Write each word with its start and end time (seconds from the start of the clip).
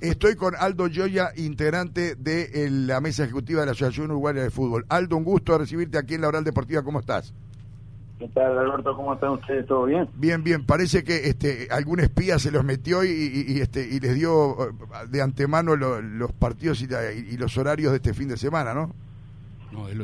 Estoy 0.00 0.34
con 0.36 0.54
Aldo 0.56 0.88
Joya, 0.92 1.30
integrante 1.36 2.14
de 2.14 2.68
la 2.70 3.00
mesa 3.00 3.24
ejecutiva 3.24 3.60
de 3.60 3.66
la 3.66 3.72
Asociación 3.72 4.10
Uruguaya 4.10 4.42
de 4.42 4.50
Fútbol. 4.50 4.84
Aldo, 4.88 5.16
un 5.16 5.24
gusto 5.24 5.56
recibirte 5.56 5.98
aquí 5.98 6.14
en 6.14 6.22
la 6.22 6.28
Oral 6.28 6.44
Deportiva. 6.44 6.82
¿Cómo 6.82 7.00
estás? 7.00 7.34
¿Qué 8.18 8.26
tal, 8.28 8.58
Alberto? 8.58 8.96
¿Cómo 8.96 9.14
están 9.14 9.30
ustedes? 9.30 9.66
¿Todo 9.66 9.84
bien? 9.84 10.08
Bien, 10.14 10.42
bien. 10.42 10.66
Parece 10.66 11.04
que 11.04 11.28
este, 11.28 11.68
algún 11.70 12.00
espía 12.00 12.38
se 12.38 12.50
los 12.50 12.64
metió 12.64 13.04
y, 13.04 13.60
este, 13.60 13.86
y 13.88 14.00
les 14.00 14.16
dio 14.16 14.54
eh, 14.60 14.72
de 15.08 15.22
antemano 15.22 15.76
los 15.76 16.32
partidos 16.32 16.82
y, 16.82 17.36
los 17.36 17.56
horarios 17.56 17.92
de 17.92 17.98
este 17.98 18.14
fin 18.14 18.28
de 18.28 18.36
semana, 18.36 18.74
¿no? 18.74 18.92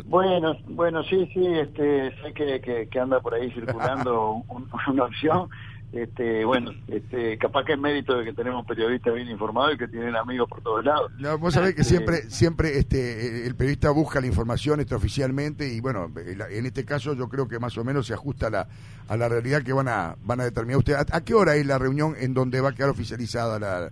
Bueno, 0.04 0.54
bueno, 0.68 1.02
sí, 1.04 1.28
sí, 1.32 1.44
este, 1.44 2.14
sé 2.22 2.32
que, 2.34 2.88
que, 2.88 3.00
anda 3.00 3.18
por 3.20 3.34
ahí 3.34 3.50
circulando 3.50 4.42
una 4.88 5.04
opción 5.04 5.48
este, 5.94 6.44
bueno, 6.44 6.72
este, 6.88 7.38
capaz 7.38 7.64
que 7.64 7.74
es 7.74 7.78
mérito 7.78 8.18
de 8.18 8.24
que 8.24 8.32
tenemos 8.32 8.66
periodistas 8.66 9.14
bien 9.14 9.28
informados 9.28 9.74
y 9.74 9.78
que 9.78 9.86
tienen 9.86 10.16
amigos 10.16 10.48
por 10.48 10.60
todos 10.60 10.84
lados. 10.84 11.12
No, 11.18 11.38
vos 11.38 11.54
sabés 11.54 11.76
que 11.76 11.82
este, 11.82 11.94
siempre, 11.94 12.30
siempre 12.30 12.78
este, 12.78 13.46
el 13.46 13.54
periodista 13.54 13.90
busca 13.90 14.20
la 14.20 14.26
información 14.26 14.84
oficialmente 14.92 15.72
y 15.72 15.80
bueno, 15.80 16.10
en 16.16 16.66
este 16.66 16.84
caso 16.84 17.14
yo 17.14 17.28
creo 17.28 17.46
que 17.46 17.60
más 17.60 17.78
o 17.78 17.84
menos 17.84 18.08
se 18.08 18.14
ajusta 18.14 18.48
a 18.48 18.50
la, 18.50 18.68
a 19.08 19.16
la 19.16 19.28
realidad 19.28 19.62
que 19.62 19.72
van 19.72 19.86
a, 19.86 20.16
van 20.24 20.40
a 20.40 20.44
determinar 20.44 20.78
ustedes. 20.78 21.06
¿A, 21.12 21.20
qué 21.20 21.34
hora 21.34 21.54
es 21.54 21.64
la 21.64 21.78
reunión 21.78 22.14
en 22.18 22.34
donde 22.34 22.60
va 22.60 22.70
a 22.70 22.72
quedar 22.72 22.90
oficializada 22.90 23.60
la, 23.60 23.90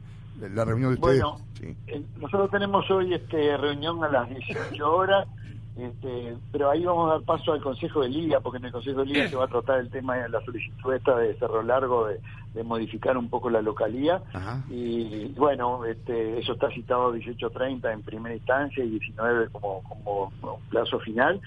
la 0.48 0.64
reunión 0.64 0.94
de 0.94 1.00
ustedes? 1.00 1.22
Bueno, 1.22 1.38
eh, 1.86 2.02
nosotros 2.20 2.50
tenemos 2.50 2.90
hoy 2.90 3.14
este 3.14 3.56
reunión 3.56 4.02
a 4.02 4.08
las 4.08 4.28
18 4.28 4.92
horas 4.92 5.28
este, 5.76 6.36
pero 6.50 6.70
ahí 6.70 6.84
vamos 6.84 7.08
a 7.08 7.14
dar 7.14 7.22
paso 7.22 7.52
al 7.52 7.62
Consejo 7.62 8.02
de 8.02 8.10
Liga, 8.10 8.40
porque 8.40 8.58
en 8.58 8.66
el 8.66 8.72
Consejo 8.72 9.00
de 9.00 9.06
Liga 9.06 9.28
se 9.28 9.36
va 9.36 9.44
a 9.44 9.48
tratar 9.48 9.80
el 9.80 9.90
tema 9.90 10.16
de 10.16 10.28
la 10.28 10.40
solicitud 10.44 10.92
esta 10.92 11.16
de 11.16 11.34
Cerro 11.34 11.62
Largo 11.62 12.08
de, 12.08 12.20
modificar 12.64 13.16
un 13.16 13.30
poco 13.30 13.48
la 13.48 13.62
localía. 13.62 14.22
Y 14.68 15.28
bueno, 15.28 15.86
este, 15.86 16.38
eso 16.38 16.52
está 16.52 16.70
citado 16.70 17.08
a 17.08 17.14
18.30 17.14 17.90
en 17.90 18.02
primera 18.02 18.34
instancia 18.34 18.84
y 18.84 18.90
19 18.90 19.48
como, 19.48 19.82
como 19.82 20.30
plazo 20.68 20.98
final 21.00 21.40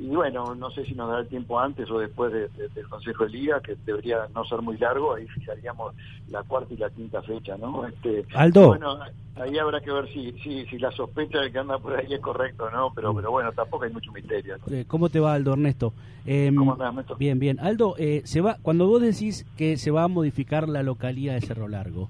y 0.00 0.06
bueno, 0.06 0.54
no 0.54 0.70
sé 0.70 0.86
si 0.86 0.94
nos 0.94 1.10
da 1.10 1.20
el 1.20 1.28
tiempo 1.28 1.60
antes 1.60 1.90
o 1.90 1.98
después 1.98 2.32
del 2.32 2.88
Consejo 2.88 3.24
de 3.24 3.30
Liga, 3.30 3.60
que 3.60 3.76
debería 3.84 4.26
no 4.34 4.46
ser 4.46 4.62
muy 4.62 4.78
largo, 4.78 5.14
ahí 5.14 5.26
fijaríamos 5.26 5.94
la 6.30 6.42
cuarta 6.42 6.72
y 6.72 6.78
la 6.78 6.88
quinta 6.88 7.20
fecha, 7.20 7.58
¿no? 7.58 7.86
Este, 7.86 8.24
Aldo. 8.34 8.68
Bueno, 8.68 8.98
ahí 9.36 9.58
habrá 9.58 9.78
que 9.82 9.92
ver 9.92 10.10
si, 10.10 10.32
si, 10.42 10.64
si 10.64 10.78
la 10.78 10.90
sospecha 10.90 11.40
de 11.40 11.52
que 11.52 11.58
anda 11.58 11.78
por 11.78 11.94
ahí 11.94 12.14
es 12.14 12.20
correcto, 12.20 12.70
¿no? 12.70 12.90
Pero, 12.94 13.14
pero 13.14 13.30
bueno, 13.30 13.52
tampoco 13.52 13.84
hay 13.84 13.92
mucho 13.92 14.10
misterio. 14.10 14.56
Eh, 14.70 14.86
¿Cómo 14.88 15.10
te 15.10 15.20
va, 15.20 15.34
Aldo 15.34 15.52
Ernesto? 15.52 15.92
Em, 16.24 16.56
¿Cómo 16.56 16.78
te 16.78 16.84
Ernesto? 16.84 17.16
Bien, 17.16 17.38
bien. 17.38 17.60
Aldo, 17.60 17.94
eh, 17.98 18.22
se 18.24 18.40
va, 18.40 18.56
cuando 18.62 18.86
vos 18.86 19.02
decís 19.02 19.44
que 19.58 19.76
se 19.76 19.90
va 19.90 20.04
a 20.04 20.08
modificar 20.08 20.66
la 20.66 20.82
localidad 20.82 21.34
de 21.34 21.42
Cerro 21.42 21.68
Largo, 21.68 22.08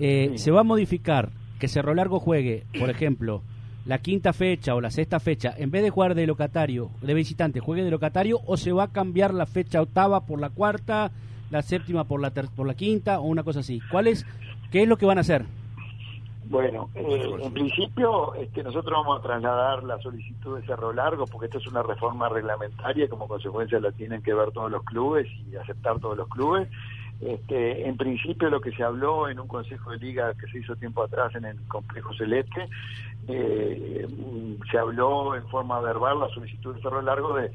eh, 0.00 0.32
¿se 0.34 0.50
va 0.50 0.62
a 0.62 0.64
modificar 0.64 1.30
que 1.60 1.68
Cerro 1.68 1.94
Largo 1.94 2.18
juegue, 2.18 2.64
por 2.76 2.90
ejemplo, 2.90 3.42
la 3.84 3.98
quinta 3.98 4.32
fecha 4.32 4.74
o 4.74 4.80
la 4.80 4.90
sexta 4.90 5.20
fecha, 5.20 5.54
en 5.56 5.70
vez 5.70 5.82
de 5.82 5.90
jugar 5.90 6.14
de 6.14 6.26
locatario, 6.26 6.90
de 7.00 7.14
visitante, 7.14 7.60
juegue 7.60 7.82
de 7.82 7.90
locatario 7.90 8.40
o 8.46 8.56
se 8.56 8.72
va 8.72 8.84
a 8.84 8.92
cambiar 8.92 9.32
la 9.32 9.46
fecha 9.46 9.80
octava 9.80 10.26
por 10.26 10.40
la 10.40 10.50
cuarta, 10.50 11.10
la 11.50 11.62
séptima 11.62 12.04
por 12.04 12.20
la 12.20 12.30
por 12.30 12.66
la 12.66 12.74
quinta 12.74 13.20
o 13.20 13.24
una 13.24 13.42
cosa 13.42 13.60
así. 13.60 13.80
¿Cuál 13.90 14.06
es 14.06 14.26
qué 14.70 14.82
es 14.82 14.88
lo 14.88 14.96
que 14.96 15.06
van 15.06 15.18
a 15.18 15.22
hacer? 15.22 15.44
Bueno, 16.50 16.90
eh, 16.96 17.30
en 17.42 17.52
principio 17.52 18.34
este, 18.34 18.64
nosotros 18.64 18.92
vamos 18.92 19.20
a 19.20 19.22
trasladar 19.22 19.84
la 19.84 19.98
solicitud 20.00 20.58
de 20.58 20.66
Cerro 20.66 20.92
Largo 20.92 21.24
porque 21.26 21.46
esto 21.46 21.58
es 21.58 21.66
una 21.68 21.80
reforma 21.80 22.28
reglamentaria, 22.28 23.08
como 23.08 23.28
consecuencia 23.28 23.78
la 23.78 23.92
tienen 23.92 24.20
que 24.20 24.34
ver 24.34 24.50
todos 24.50 24.68
los 24.68 24.82
clubes 24.82 25.28
y 25.48 25.54
aceptar 25.54 26.00
todos 26.00 26.16
los 26.16 26.28
clubes. 26.28 26.68
Este, 27.20 27.86
en 27.86 27.98
principio 27.98 28.48
lo 28.48 28.62
que 28.62 28.72
se 28.72 28.82
habló 28.82 29.28
en 29.28 29.38
un 29.38 29.46
consejo 29.46 29.90
de 29.90 29.98
liga 29.98 30.32
que 30.34 30.46
se 30.46 30.58
hizo 30.58 30.74
tiempo 30.76 31.02
atrás 31.02 31.34
en 31.34 31.44
el 31.44 31.56
complejo 31.68 32.14
celeste, 32.14 32.66
eh, 33.28 34.08
se 34.70 34.78
habló 34.78 35.36
en 35.36 35.46
forma 35.48 35.80
verbal 35.80 36.20
la 36.20 36.28
solicitud 36.30 36.74
de 36.74 36.80
Cerro 36.80 37.02
Largo 37.02 37.34
de, 37.34 37.50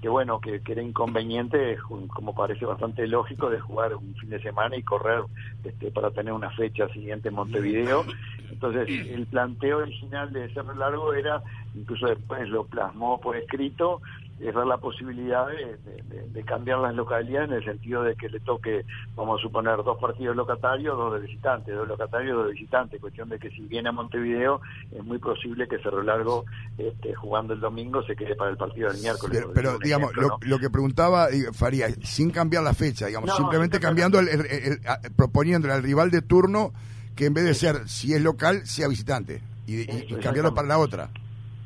que 0.00 0.08
bueno 0.08 0.40
que, 0.40 0.62
era 0.66 0.82
inconveniente, 0.82 1.76
como 2.08 2.34
parece 2.34 2.64
bastante 2.64 3.06
lógico, 3.06 3.50
de 3.50 3.60
jugar 3.60 3.94
un 3.94 4.14
fin 4.14 4.30
de 4.30 4.40
semana 4.40 4.76
y 4.76 4.82
correr 4.82 5.20
este, 5.64 5.90
para 5.90 6.10
tener 6.10 6.32
una 6.32 6.50
fecha 6.50 6.88
siguiente 6.88 7.28
en 7.28 7.34
Montevideo. 7.34 8.06
Entonces 8.50 8.88
el 8.88 9.26
planteo 9.26 9.78
original 9.78 10.32
de 10.32 10.52
Cerro 10.54 10.74
Largo 10.74 11.12
era, 11.12 11.42
incluso 11.74 12.06
después 12.06 12.48
lo 12.48 12.64
plasmó 12.64 13.20
por 13.20 13.36
escrito, 13.36 14.00
es 14.40 14.54
dar 14.54 14.66
la 14.66 14.78
posibilidad 14.78 15.46
de, 15.46 16.44
cambiar 16.44 16.78
las 16.78 16.94
localidades 16.94 17.50
en 17.50 17.56
el 17.56 17.64
sentido 17.64 18.02
de 18.02 18.16
que 18.16 18.28
le 18.28 18.40
toque, 18.40 18.84
vamos 19.14 19.38
a 19.38 19.42
suponer, 19.42 19.76
dos 19.84 19.98
partidos 20.00 20.34
locatarios, 20.34 20.96
dos 20.96 21.14
de 21.14 21.20
visitantes, 21.20 21.74
dos 21.74 21.86
locatarios, 21.86 22.36
dos 22.36 22.46
de 22.46 22.52
visitantes, 22.52 23.00
cuestión 23.00 23.28
de 23.28 23.38
que 23.38 23.50
si 23.50 23.60
viene 23.62 23.90
a 23.90 23.92
Montevideo 23.92 24.60
es 24.90 25.04
muy 25.04 25.18
posible 25.18 25.68
que 25.68 25.78
Cerro 25.78 26.02
Largo, 26.02 26.44
este, 26.78 27.14
jugando 27.14 27.52
el 27.52 27.60
domingo, 27.60 28.02
se 28.02 28.16
quede 28.16 28.34
para 28.34 28.50
el 28.50 28.56
partido 28.56 28.90
del 28.90 29.00
miércoles. 29.00 29.46
Pero, 29.54 29.78
digamos, 29.78 30.12
lo, 30.16 30.58
que 30.58 30.70
preguntaba 30.70 31.28
Faría, 31.52 31.88
sin 32.02 32.30
cambiar 32.30 32.62
la 32.62 32.74
fecha, 32.74 33.06
digamos, 33.06 33.34
simplemente 33.36 33.78
cambiando, 33.78 34.18
el, 34.18 34.80
proponiéndole 35.16 35.74
al 35.74 35.82
rival 35.82 36.10
de 36.10 36.22
turno 36.22 36.72
que 37.14 37.26
en 37.26 37.34
vez 37.34 37.44
de 37.44 37.54
ser, 37.54 37.88
si 37.88 38.14
es 38.14 38.22
local, 38.22 38.66
sea 38.66 38.88
visitante 38.88 39.42
y 39.66 39.84
cambiarlo 40.16 40.54
para 40.54 40.66
la 40.66 40.78
otra. 40.78 41.10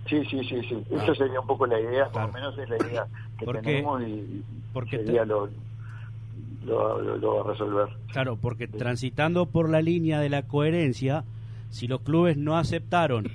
Sí, 0.06 0.22
sí, 0.30 0.44
sí, 0.44 0.60
sí. 0.68 0.84
Ah. 0.92 1.02
Esa 1.02 1.14
sería 1.14 1.40
un 1.40 1.46
poco 1.46 1.66
la 1.66 1.80
idea, 1.80 2.08
por 2.08 2.22
lo 2.22 2.32
menos 2.32 2.58
es 2.58 2.68
la 2.68 2.76
idea 2.76 3.06
que 3.38 3.46
tenemos 3.46 4.02
y 4.02 4.42
porque 4.72 4.98
sería 4.98 5.24
lo, 5.24 5.48
lo, 6.64 7.34
va 7.34 7.40
a 7.40 7.52
resolver. 7.52 7.88
Claro, 8.12 8.36
porque 8.36 8.66
transitando 8.66 9.46
por 9.46 9.70
la 9.70 9.80
línea 9.80 10.20
de 10.20 10.28
la 10.28 10.42
coherencia, 10.42 11.24
si 11.70 11.86
los 11.86 12.00
clubes 12.00 12.36
no 12.36 12.56
aceptaron, 12.56 13.30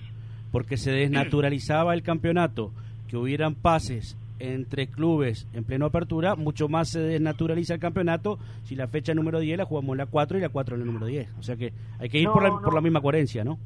porque 0.52 0.78
se 0.78 0.92
desnaturalizaba 0.92 1.94
el 1.94 2.04
campeonato, 2.04 2.72
que 3.08 3.18
hubieran 3.18 3.56
pases 3.56 4.18
entre 4.40 4.88
clubes 4.88 5.48
en 5.54 5.64
pleno 5.64 5.86
apertura, 5.86 6.36
mucho 6.36 6.70
más 6.70 6.90
se 6.90 7.00
desnaturaliza 7.00 7.74
el 7.74 7.80
campeonato 7.80 8.40
si 8.64 8.76
la 8.76 8.88
fecha 8.88 9.14
número 9.14 9.40
10 9.40 9.58
la 9.58 9.66
jugamos 9.66 9.98
la 9.98 10.06
4 10.06 10.38
y 10.38 10.42
la 10.42 10.50
4 10.50 10.76
en 10.76 10.82
el 10.82 10.88
número 10.88 11.06
10. 11.08 11.30
O 11.40 11.44
sea 11.44 11.56
que 11.56 11.74
hay 12.00 12.10
que 12.10 12.20
ir 12.20 12.30
por, 12.30 12.44
la, 12.44 12.50
por 12.50 12.74
la 12.74 12.82
misma 12.82 13.02
coherencia, 13.02 13.44
¿no? 13.44 13.58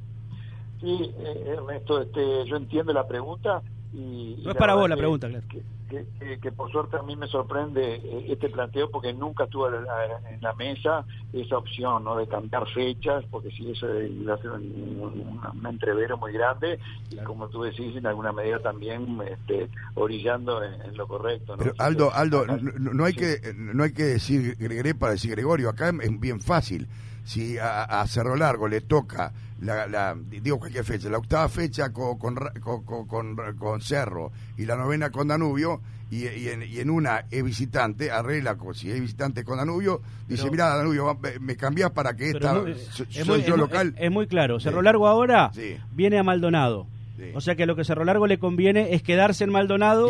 Sí, 0.83 1.13
eh, 1.17 1.55
Ernesto, 1.57 2.01
este, 2.01 2.45
yo 2.45 2.57
entiendo 2.57 2.91
la 2.91 3.07
pregunta. 3.07 3.61
Y, 3.93 4.41
no 4.43 4.51
es 4.51 4.57
para 4.57 4.75
vos 4.75 4.89
la 4.89 4.97
pregunta, 4.97 5.29
claro. 5.29 5.45
Que, 6.41 6.51
por 6.51 6.71
suerte 6.71 6.97
a 6.97 7.03
mí 7.03 7.15
me 7.15 7.27
sorprende 7.27 7.97
eh, 7.97 8.25
este 8.29 8.49
planteo 8.49 8.89
porque 8.89 9.13
nunca 9.13 9.43
estuvo 9.43 9.67
en 9.67 10.41
la 10.41 10.53
mesa 10.53 11.05
esa 11.31 11.59
opción 11.59 12.03
no 12.03 12.17
de 12.17 12.27
cambiar 12.27 12.67
fechas, 12.73 13.23
porque 13.29 13.51
si 13.51 13.69
eso 13.69 14.01
iba 14.01 14.33
a 14.33 14.37
ser 14.39 14.49
un, 14.49 15.39
entrevero 15.69 16.17
muy 16.17 16.33
grande 16.33 16.79
y 17.11 17.17
como 17.17 17.47
tú 17.47 17.61
decís, 17.61 17.95
en 17.95 18.07
alguna 18.07 18.31
medida 18.31 18.59
también 18.59 19.19
este, 19.29 19.69
orillando 19.93 20.63
en, 20.63 20.97
lo 20.97 21.07
correcto. 21.07 21.55
Pero 21.59 21.73
Aldo, 21.77 22.11
Aldo, 22.11 22.45
no, 22.47 23.05
hay 23.05 23.13
que 23.13 23.53
no 23.55 23.83
hay 23.83 23.93
que 23.93 24.03
decir 24.03 24.57
Gregoré 24.57 24.95
para 24.95 25.11
decir 25.11 25.31
Gregorio, 25.31 25.69
acá 25.69 25.93
es 26.01 26.19
bien 26.19 26.41
fácil. 26.41 26.87
Si 27.23 27.57
a, 27.59 27.83
a 27.83 28.07
Cerro 28.07 28.35
Largo 28.35 28.67
le 28.67 28.81
toca 28.81 29.31
la, 29.63 30.15
digo 30.15 30.59
cualquier 30.59 30.83
fecha, 30.83 31.09
la 31.09 31.17
octava 31.17 31.47
fecha 31.49 31.91
con, 31.91 32.17
con, 32.17 32.35
con, 33.07 33.35
con 33.57 33.81
Cerro 33.81 34.31
y 34.57 34.65
la 34.65 34.75
novena 34.75 35.09
con 35.09 35.27
Danubio, 35.27 35.81
y, 36.11 36.27
y, 36.27 36.49
en, 36.49 36.61
y 36.61 36.79
en 36.79 36.89
una 36.89 37.25
es 37.31 37.43
visitante, 37.43 38.11
arregla, 38.11 38.55
si 38.73 38.91
es 38.91 38.99
visitante 38.99 39.43
con 39.43 39.57
Danubio, 39.57 40.01
dice, 40.27 40.49
mira 40.51 40.75
Danubio, 40.75 41.17
me 41.39 41.55
cambias 41.55 41.91
para 41.91 42.15
que 42.15 42.29
esta, 42.29 42.63
soy 43.25 43.43
yo 43.43 43.57
local. 43.57 43.95
Es, 43.97 44.11
muy 44.11 44.27
claro, 44.27 44.59
Cerro 44.59 44.81
Largo 44.81 45.07
ahora 45.07 45.51
viene 45.91 46.19
a 46.19 46.23
Maldonado. 46.23 46.87
O 47.33 47.41
sea 47.41 47.55
que 47.55 47.65
lo 47.65 47.75
que 47.75 47.83
Cerro 47.83 48.03
Largo 48.03 48.27
le 48.27 48.39
conviene 48.39 48.93
es 48.93 49.03
quedarse 49.03 49.43
en 49.43 49.51
Maldonado 49.51 50.09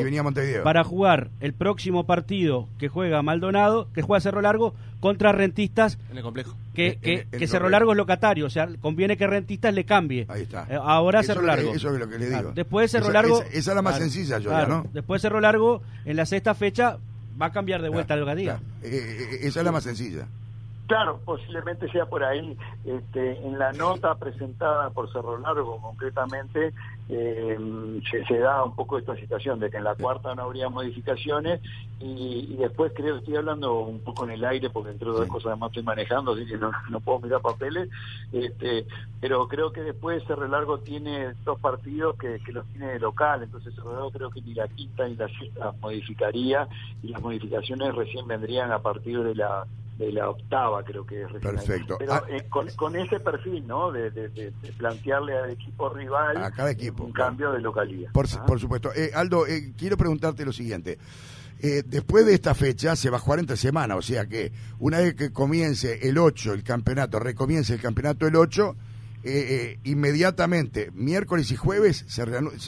para 0.64 0.84
jugar 0.84 1.30
el 1.40 1.54
próximo 1.54 2.06
partido 2.06 2.68
que 2.78 2.90
juega 2.90 3.22
Maldonado, 3.22 3.88
que 3.94 4.02
juega 4.02 4.22
Cerro 4.22 4.42
Largo 4.42 4.74
contra 5.00 5.32
Rentistas. 5.32 5.98
En 6.10 6.18
el 6.18 6.24
complejo. 6.24 6.56
Que, 6.74 6.98
que, 6.98 7.48
Cerro 7.48 7.70
Largo 7.70 7.92
es 7.92 7.98
locatario, 7.98 8.46
o 8.46 8.50
sea, 8.50 8.68
conviene 8.82 9.18
que 9.18 9.28
Rentistas 9.28 9.74
le 9.74 9.86
cambie. 9.86 10.26
Ahí 10.30 10.44
está. 10.44 10.66
Eh, 10.70 10.80
ahora 10.82 11.24
Cerro 11.24 11.42
Largo. 11.42 11.74
eso 11.74 11.94
es 11.94 12.00
lo 12.00 12.10
que 12.10 12.18
le 12.18 12.30
digo. 12.30 12.52
Después 12.54 12.92
Cerro 12.92 13.12
Largo. 13.12 13.44
Esa, 13.52 13.72
es 13.72 13.76
la 13.76 13.82
más 13.82 13.98
sencilla, 13.98 14.40
yo 14.40 14.52
ya, 14.52 14.66
¿no? 14.66 14.86
Después 14.94 15.22
Cerro 15.22 15.40
Largo, 15.42 15.82
en 16.06 16.16
la 16.16 16.26
sexta 16.26 16.56
fecha, 16.56 16.98
va 17.42 17.48
a 17.48 17.52
cambiar 17.52 17.82
de 17.82 17.90
vuelta 17.90 18.16
lo 18.16 18.26
que 18.26 18.36
diga. 18.36 18.60
Eh, 18.82 18.90
eh, 18.92 19.38
esa 19.42 19.60
es 19.60 19.66
la 19.66 19.72
más 19.72 19.84
sencilla. 19.84 20.28
Claro, 20.88 21.22
posiblemente 21.24 21.90
sea 21.92 22.06
por 22.06 22.24
ahí. 22.24 22.58
Este, 22.84 23.38
en 23.40 23.58
la 23.58 23.72
nota 23.72 24.16
presentada 24.16 24.90
por 24.90 25.12
Cerro 25.14 25.38
Largo, 25.38 25.80
concretamente, 25.82 26.74
eh, 27.08 27.58
se, 28.28 28.38
da 28.38 28.64
un 28.64 28.76
poco 28.76 28.98
esta 28.98 29.16
situación 29.16 29.60
de 29.60 29.70
que 29.70 29.78
en 29.78 29.86
la 29.86 29.96
cuarta 29.96 30.36
no 30.36 30.44
habría 30.44 30.68
modificaciones 30.68 31.62
y, 32.00 32.56
después 32.58 32.92
creo, 32.94 33.18
estoy 33.18 33.38
hablando 33.38 33.80
un 33.80 34.00
poco 34.02 34.26
en 34.26 34.32
el 34.32 34.44
aire 34.44 34.70
porque 34.70 34.92
entre 34.92 35.10
otras 35.10 35.30
cosas 35.30 35.48
además 35.52 35.70
estoy 35.70 35.84
manejando, 35.84 36.34
así 36.34 36.46
que 36.46 36.58
no, 36.58 36.72
puedo 37.00 37.20
mirar 37.20 37.42
papeles, 37.42 37.90
este, 38.34 38.86
pero 39.22 39.48
creo 39.48 39.72
que 39.72 39.82
después 39.82 40.24
Cerro 40.26 40.48
Largo 40.48 40.80
tiene 40.80 41.34
dos 41.46 41.60
partidos 41.60 42.18
que, 42.18 42.40
los 42.52 42.66
tiene 42.68 42.88
de 42.88 43.00
local, 43.00 43.44
entonces 43.44 43.74
Cerro 43.74 43.94
Largo 43.94 44.12
creo 44.12 44.30
que 44.30 44.42
ni 44.42 44.54
la 44.54 44.68
quinta 44.68 45.08
ni 45.08 45.16
la 45.16 45.28
sexta 45.28 45.74
modificaría 45.80 46.68
y 47.02 47.08
las 47.08 47.22
modificaciones 47.22 47.96
recién 47.96 48.28
vendrían 48.28 48.72
a 48.72 48.80
partir 48.80 49.24
de 49.24 49.36
la 49.36 49.66
de 49.98 50.12
la 50.12 50.30
octava, 50.30 50.84
creo 50.84 51.06
que 51.06 51.24
es 51.24 51.32
Perfecto. 51.42 51.98
Pero 52.00 52.14
ah. 52.14 52.24
eh, 52.30 52.48
con, 52.50 52.96
ese 52.96 53.20
perfil, 53.20 53.66
¿no? 53.68 53.92
De, 53.92 54.54
plantearle 54.78 55.38
al 55.38 55.52
equipo 55.52 55.90
rival 55.90 56.38
a 56.38 56.52
cada 56.52 56.72
equipo, 56.72 57.04
un 57.04 57.12
cambio 57.12 57.52
de 57.52 57.62
localidad. 57.62 58.12
Por, 58.12 58.26
¿Ah? 58.34 58.46
por 58.46 58.60
supuesto. 58.60 58.92
Eh, 58.94 59.12
Aldo, 59.14 59.46
eh, 59.46 59.74
quiero 59.78 59.98
preguntarte 59.98 60.46
lo 60.46 60.52
siguiente. 60.52 60.98
después 61.86 62.26
de 62.26 62.34
esta 62.34 62.56
fecha 62.56 62.96
se 62.96 63.10
va 63.10 63.18
a 63.18 63.20
jugar 63.20 63.40
entre 63.40 63.56
semana, 63.56 63.96
o 63.96 64.02
sea 64.02 64.26
que 64.26 64.52
una 64.80 65.00
vez 65.00 65.14
que 65.16 65.32
comience 65.32 66.10
el 66.10 66.18
8 66.18 66.54
el 66.54 66.64
campeonato, 66.64 67.20
recomience 67.20 67.74
el 67.74 67.82
campeonato 67.82 68.28
el 68.28 68.36
8, 68.36 68.76
inmediatamente, 69.84 70.92
miércoles 70.94 71.52
y 71.52 71.56
jueves, 71.56 72.04
se, 72.08 72.26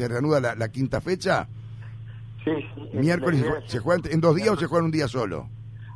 reanuda, 0.08 0.56
la, 0.56 0.70
quinta 0.70 1.02
fecha. 1.02 1.50
Sí, 2.46 2.52
Miércoles 2.94 3.44
y 3.44 3.70
¿Se 3.70 3.80
juega 3.80 4.08
en 4.10 4.22
dos 4.22 4.36
días 4.36 4.50
o 4.50 4.56
se 4.56 4.68
juega 4.68 4.82
en 4.82 4.86
un 4.86 4.92
día 4.92 5.08
solo? 5.08 5.50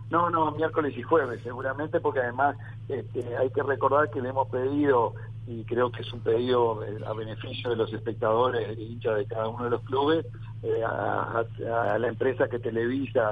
No, 0.10 0.30
no, 0.30 0.52
miércoles 0.52 0.98
y 0.98 1.04
jueves, 1.04 1.40
seguramente, 1.44 2.00
porque 2.00 2.20
además 2.20 2.58
este, 2.88 3.38
hay 3.38 3.50
que 3.52 3.62
recordar 3.62 4.10
que 4.10 4.22
le 4.22 4.30
hemos 4.30 4.48
pedido, 4.50 5.14
y 5.50 5.64
creo 5.64 5.92
que 5.92 6.04
es 6.04 6.14
un 6.14 6.20
pedido 6.20 6.84
eh, 6.84 7.00
a 7.08 7.12
beneficio 7.14 7.72
de 7.72 7.76
los 7.76 7.92
espectadores 7.92 8.70
e 8.70 8.84
hinchas 8.84 9.18
de 9.18 9.26
cada 9.26 9.48
uno 9.48 9.64
de 9.64 9.72
los 9.72 9.82
clubes, 9.82 10.24
eh, 10.62 10.84
a, 10.86 11.44
la 11.98 12.08
empresa 12.08 12.48
que 12.48 12.60
televisa 12.60 13.32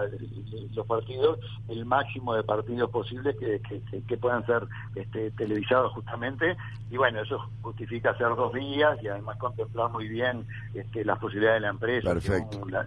los 0.74 0.88
partidos 0.88 1.40
el 1.68 1.86
máximo 1.86 2.34
de 2.34 2.44
partidos 2.44 2.90
posibles 2.90 3.36
que, 3.38 3.62
que, 4.08 4.18
puedan 4.18 4.44
ser 4.48 4.64
este, 4.96 5.30
televisados 5.32 5.94
justamente. 5.94 6.58
Y 6.90 6.98
bueno 6.98 7.22
eso 7.22 7.38
justifica 7.62 8.12
hacer 8.12 8.30
dos 8.30 8.52
días 8.54 8.98
y 9.04 9.10
además 9.10 9.38
contemplar 9.38 9.92
muy 9.92 10.08
bien 10.08 10.48
este, 10.74 11.06
las 11.06 11.20
posibilidades 11.20 11.62
de 11.62 11.68
la 11.68 11.70
empresa 11.70 12.16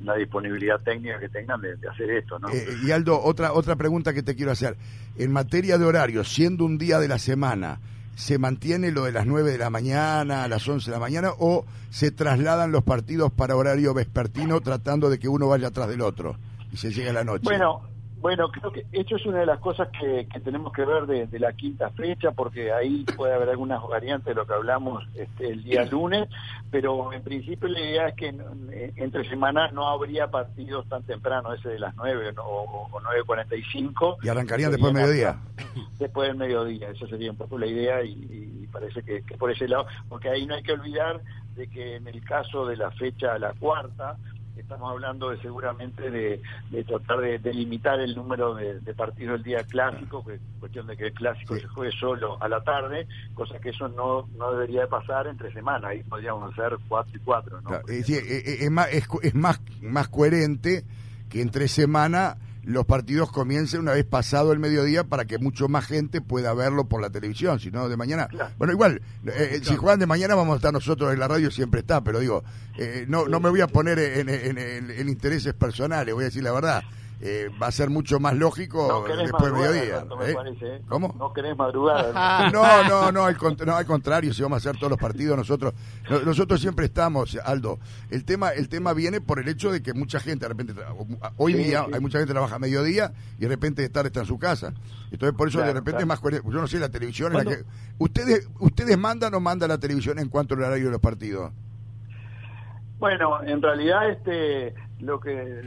la, 0.03 0.15
disponibilidad 0.15 0.81
técnica 0.81 1.21
que 1.21 1.29
tengan 1.29 1.61
de, 1.61 1.76
hacer 1.88 2.11
esto 2.11 2.38
¿no? 2.38 2.49
Eh, 2.49 2.67
y 2.83 2.91
Aldo 2.91 3.23
otra 3.23 3.53
otra 3.53 3.76
pregunta 3.76 4.12
que 4.12 4.23
te 4.23 4.35
quiero 4.35 4.50
hacer. 4.50 4.76
En 5.17 5.31
materia 5.31 5.79
de 5.79 5.85
horario 5.85 6.25
siendo 6.25 6.65
un 6.65 6.79
día 6.79 6.99
de 6.99 7.09
la 7.09 7.19
semana 7.19 7.79
se 8.20 8.38
mantiene 8.38 8.90
lo 8.90 9.05
de 9.05 9.12
las 9.12 9.26
9 9.26 9.50
de 9.50 9.58
la 9.58 9.70
mañana, 9.70 10.44
a 10.44 10.49
las 10.49 10.69
11 10.69 10.90
de 10.90 10.94
la 10.94 11.00
mañana, 11.00 11.31
o 11.38 11.64
se 11.88 12.11
trasladan 12.11 12.70
los 12.70 12.84
partidos 12.84 13.32
para 13.32 13.56
horario 13.56 13.94
vespertino 13.94 14.61
tratando 14.61 15.08
de 15.08 15.19
que 15.19 15.26
uno 15.26 15.49
vaya 15.49 15.69
atrás 15.69 15.88
del 15.88 16.02
otro 16.02 16.37
y 16.70 16.76
se 16.76 16.93
llegue 16.93 17.08
a 17.08 17.14
la 17.14 17.25
noche? 17.25 17.44
Bueno, 17.44 17.81
bueno, 18.20 18.50
creo 18.50 18.70
que 18.70 18.84
esto 18.93 19.17
es 19.17 19.25
una 19.25 19.38
de 19.38 19.46
las 19.46 19.58
cosas 19.61 19.88
que, 19.99 20.26
tenemos 20.44 20.72
que 20.72 20.84
ver 20.84 21.06
de, 21.06 21.38
la 21.38 21.52
quinta 21.55 21.90
fecha, 21.90 22.32
porque 22.32 22.70
ahí 22.70 23.05
puede 23.17 23.34
haber 23.34 23.49
algunas 23.49 23.82
variantes 23.88 24.26
de 24.26 24.34
lo 24.34 24.46
que 24.46 24.52
hablamos 24.52 25.05
este, 25.14 25.49
el 25.49 25.62
día 25.62 25.84
lunes, 25.87 26.28
pero 26.70 27.12
en 27.12 27.22
principio 27.22 27.69
la 27.69 27.81
idea 27.81 28.08
es 28.08 28.14
que 28.14 28.34
entre 28.96 29.28
semanas 29.28 29.72
no 29.72 29.88
habría 29.88 30.28
partidos 30.28 30.87
tan 30.88 31.02
temprano, 31.05 31.55
ese 31.55 31.70
de 31.70 31.78
las 31.78 31.96
9 31.96 32.34
o, 32.38 32.88
o 32.93 33.00
9.45. 33.00 34.19
¿Y 34.23 34.28
arrancarían 34.28 34.70
después 34.70 34.93
del 34.93 35.02
mediodía? 35.02 35.38
Después 35.99 36.28
del 36.28 36.37
mediodía, 36.37 36.90
esa 36.90 37.06
sería 37.06 37.31
un 37.31 37.37
poco 37.37 37.58
la 37.58 37.66
idea 37.66 38.02
y, 38.02 38.66
parece 38.73 39.02
que, 39.02 39.23
que 39.23 39.37
por 39.37 39.50
ese 39.50 39.66
lado, 39.66 39.87
porque 40.08 40.31
ahí 40.31 40.46
no 40.46 40.55
hay 40.55 40.62
que 40.62 40.73
olvidar 40.73 41.20
de 41.56 41.69
que 41.69 41.96
en 41.96 42.06
el 42.06 42.25
caso 42.25 42.66
de 42.66 42.76
la 42.76 42.90
fecha, 42.93 43.38
la 43.38 43.52
cuarta, 43.55 44.16
estamos 44.56 44.91
hablando 44.91 45.31
de 45.31 45.41
seguramente 45.41 46.11
de, 46.11 46.41
tratar 46.85 47.20
de, 47.20 47.55
limitar 47.55 48.00
el 48.00 48.14
número 48.14 48.55
de, 48.55 48.94
partidos 48.94 49.35
del 49.35 49.43
día 49.43 49.64
clásico, 49.64 50.25
que 50.25 50.38
cuestión 50.58 50.87
de 50.87 50.97
que 50.97 51.06
el 51.06 51.12
clásico 51.12 51.56
se 51.56 51.67
juegue 51.69 51.93
solo 51.99 52.41
a 52.43 52.49
la 52.49 52.62
tarde, 52.62 53.06
cosa 53.35 53.58
que 53.58 53.70
eso 53.70 53.88
no, 53.88 54.29
no 54.37 54.52
debería 54.52 54.82
de 54.82 54.87
pasar 54.88 55.26
entre 55.26 55.52
semanas, 55.52 55.91
ahí 55.91 56.02
podríamos 56.02 56.52
hacer 56.52 56.76
cuatro 56.88 57.17
y 57.17 57.20
cuatro. 57.20 57.61
¿no? 57.62 57.81
es, 57.88 58.08
es, 58.08 58.70
más, 58.70 58.88
es, 58.93 59.35
más, 59.35 59.61
más 59.81 60.08
coherente 60.08 60.85
que 61.29 61.41
entre 61.43 61.69
semana 61.69 62.37
los 62.70 62.87
partidos 62.87 63.31
comiencen 63.31 63.81
una 63.81 63.93
vez 63.93 64.05
pasado 64.05 64.52
el 64.52 64.58
mediodía 64.58 65.05
para 65.05 65.25
que 65.25 65.38
mucho 65.38 65.69
más 65.69 65.87
gente 65.87 66.20
pueda 66.20 66.55
verlo 66.55 66.88
por 66.88 67.00
la 67.02 67.11
televisión, 67.11 67.61
si 67.61 67.70
no 67.70 67.88
de 67.88 67.96
mañana. 67.96 68.28
Bueno, 68.58 68.72
igual, 68.72 69.02
eh, 69.26 69.56
eh, 69.56 69.61
si 69.62 69.76
juegan 69.76 69.99
de 69.99 70.06
mañana 70.06 70.34
vamos 70.34 70.55
a 70.55 70.56
estar 70.56 70.72
nosotros 70.72 71.12
en 71.12 71.20
la 71.20 71.28
radio, 71.28 71.50
siempre 71.50 71.81
está, 71.81 72.02
pero 72.02 72.20
digo, 72.20 72.44
eh, 72.78 73.05
no, 73.08 73.26
no 73.26 73.40
me 73.40 73.50
voy 73.50 73.61
a 73.61 73.67
poner 73.67 73.99
en, 73.99 74.28
en 74.28 75.08
intereses 75.08 75.55
personales, 75.55 76.14
voy 76.14 76.25
a 76.25 76.26
decir 76.26 76.43
la 76.43 76.52
verdad. 76.52 76.82
Eh, 77.22 77.50
va 77.62 77.67
a 77.67 77.72
ser 77.72 77.90
mucho 77.90 78.19
más 78.19 78.34
lógico 78.34 79.05
después 79.06 79.44
del 79.44 79.52
mediodía. 79.52 80.06
¿eh? 80.22 80.34
¿eh? 80.62 80.82
¿Cómo? 80.88 81.14
No 81.19 81.34
querés 81.34 81.55
madrugar. 81.55 82.14
no, 82.52 82.82
no, 82.84 83.12
no 83.12 83.25
al, 83.25 83.37
no, 83.67 83.76
al 83.76 83.84
contrario, 83.84 84.32
si 84.32 84.43
vamos 84.43 84.56
a 84.56 84.70
hacer 84.70 84.81
todos 84.81 84.90
los 84.90 84.99
partidos, 84.99 85.37
nosotros 85.37 85.75
nosotros 86.25 86.61
siempre 86.62 86.87
estamos, 86.87 87.37
Aldo. 87.44 87.78
El 88.08 88.25
tema 88.25 88.50
el 88.50 88.70
tema 88.70 88.94
viene 88.94 89.20
por 89.20 89.38
el 89.38 89.49
hecho 89.49 89.70
de 89.70 89.82
que 89.82 89.93
mucha 89.93 90.19
gente, 90.19 90.46
de 90.46 90.49
repente, 90.49 90.75
hoy 91.37 91.52
día 91.52 91.84
hay 91.93 92.00
mucha 92.00 92.19
gente 92.19 92.28
que 92.28 92.34
trabaja 92.34 92.56
a 92.56 92.58
mediodía 92.58 93.12
y 93.37 93.43
de 93.43 93.49
repente 93.49 93.84
estar 93.84 94.06
está 94.06 94.20
en 94.20 94.26
su 94.26 94.38
casa. 94.38 94.73
Entonces, 95.11 95.37
por 95.37 95.49
eso 95.49 95.61
de 95.61 95.75
repente 95.75 96.00
es 96.00 96.06
más 96.06 96.23
Yo 96.23 96.40
no 96.43 96.66
sé, 96.66 96.78
la 96.78 96.88
televisión 96.88 97.34
la 97.34 97.44
que. 97.44 97.64
¿Ustedes, 97.99 98.49
¿Ustedes 98.61 98.96
mandan 98.96 99.34
o 99.34 99.40
manda 99.40 99.69
la 99.69 99.76
televisión 99.76 100.19
en 100.19 100.31
cuanto 100.31 100.55
al 100.55 100.62
horario 100.62 100.87
de 100.87 100.93
los 100.93 101.00
partidos? 101.00 101.52
Bueno, 102.99 103.43
en 103.43 103.61
realidad 103.61 104.11
este 104.11 104.75
lo 105.00 105.20
que 105.20 105.62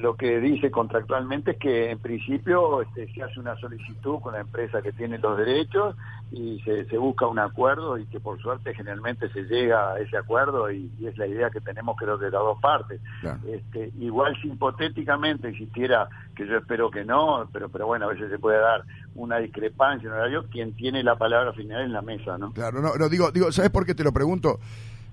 lo 0.00 0.16
que 0.16 0.40
dice 0.40 0.70
contractualmente 0.70 1.52
es 1.52 1.56
que 1.58 1.90
en 1.90 1.98
principio 1.98 2.82
este, 2.82 3.12
se 3.12 3.22
hace 3.22 3.40
una 3.40 3.56
solicitud 3.56 4.20
con 4.20 4.34
la 4.34 4.40
empresa 4.40 4.82
que 4.82 4.92
tiene 4.92 5.18
los 5.18 5.38
derechos 5.38 5.96
y 6.30 6.60
se, 6.60 6.84
se 6.86 6.98
busca 6.98 7.26
un 7.26 7.38
acuerdo 7.38 7.96
y 7.98 8.06
que 8.06 8.20
por 8.20 8.40
suerte 8.40 8.74
generalmente 8.74 9.30
se 9.30 9.42
llega 9.44 9.92
a 9.92 10.00
ese 10.00 10.16
acuerdo 10.16 10.70
y, 10.70 10.90
es 11.02 11.16
la 11.16 11.26
idea 11.26 11.50
que 11.50 11.60
tenemos 11.60 11.96
creo 11.96 12.18
que 12.18 12.26
de 12.26 12.30
las 12.30 12.40
dos 12.40 12.60
partes. 12.60 13.00
Este, 13.46 13.90
igual 13.98 14.36
si 14.42 14.48
hipotéticamente 14.48 15.48
existiera, 15.48 16.08
que 16.36 16.46
yo 16.46 16.58
espero 16.58 16.90
que 16.90 17.04
no, 17.04 17.48
pero 17.52 17.68
pero 17.68 17.86
bueno, 17.86 18.06
a 18.06 18.12
veces 18.12 18.30
se 18.30 18.38
puede 18.38 18.58
dar 18.58 18.84
una 19.14 19.38
discrepancia 19.38 20.06
en 20.06 20.12
horario, 20.12 20.46
quien 20.50 20.74
tiene 20.74 21.02
la 21.02 21.16
palabra 21.16 21.52
final 21.52 21.82
en 21.82 21.92
la 21.92 22.02
mesa, 22.02 22.36
¿no? 22.36 22.52
Claro, 22.52 22.80
no, 22.80 22.94
no 22.96 23.08
digo, 23.08 23.30
digo, 23.30 23.50
¿sabes 23.52 23.70
por 23.70 23.86
qué 23.86 23.94
te 23.94 24.04
lo 24.04 24.12
pregunto? 24.12 24.58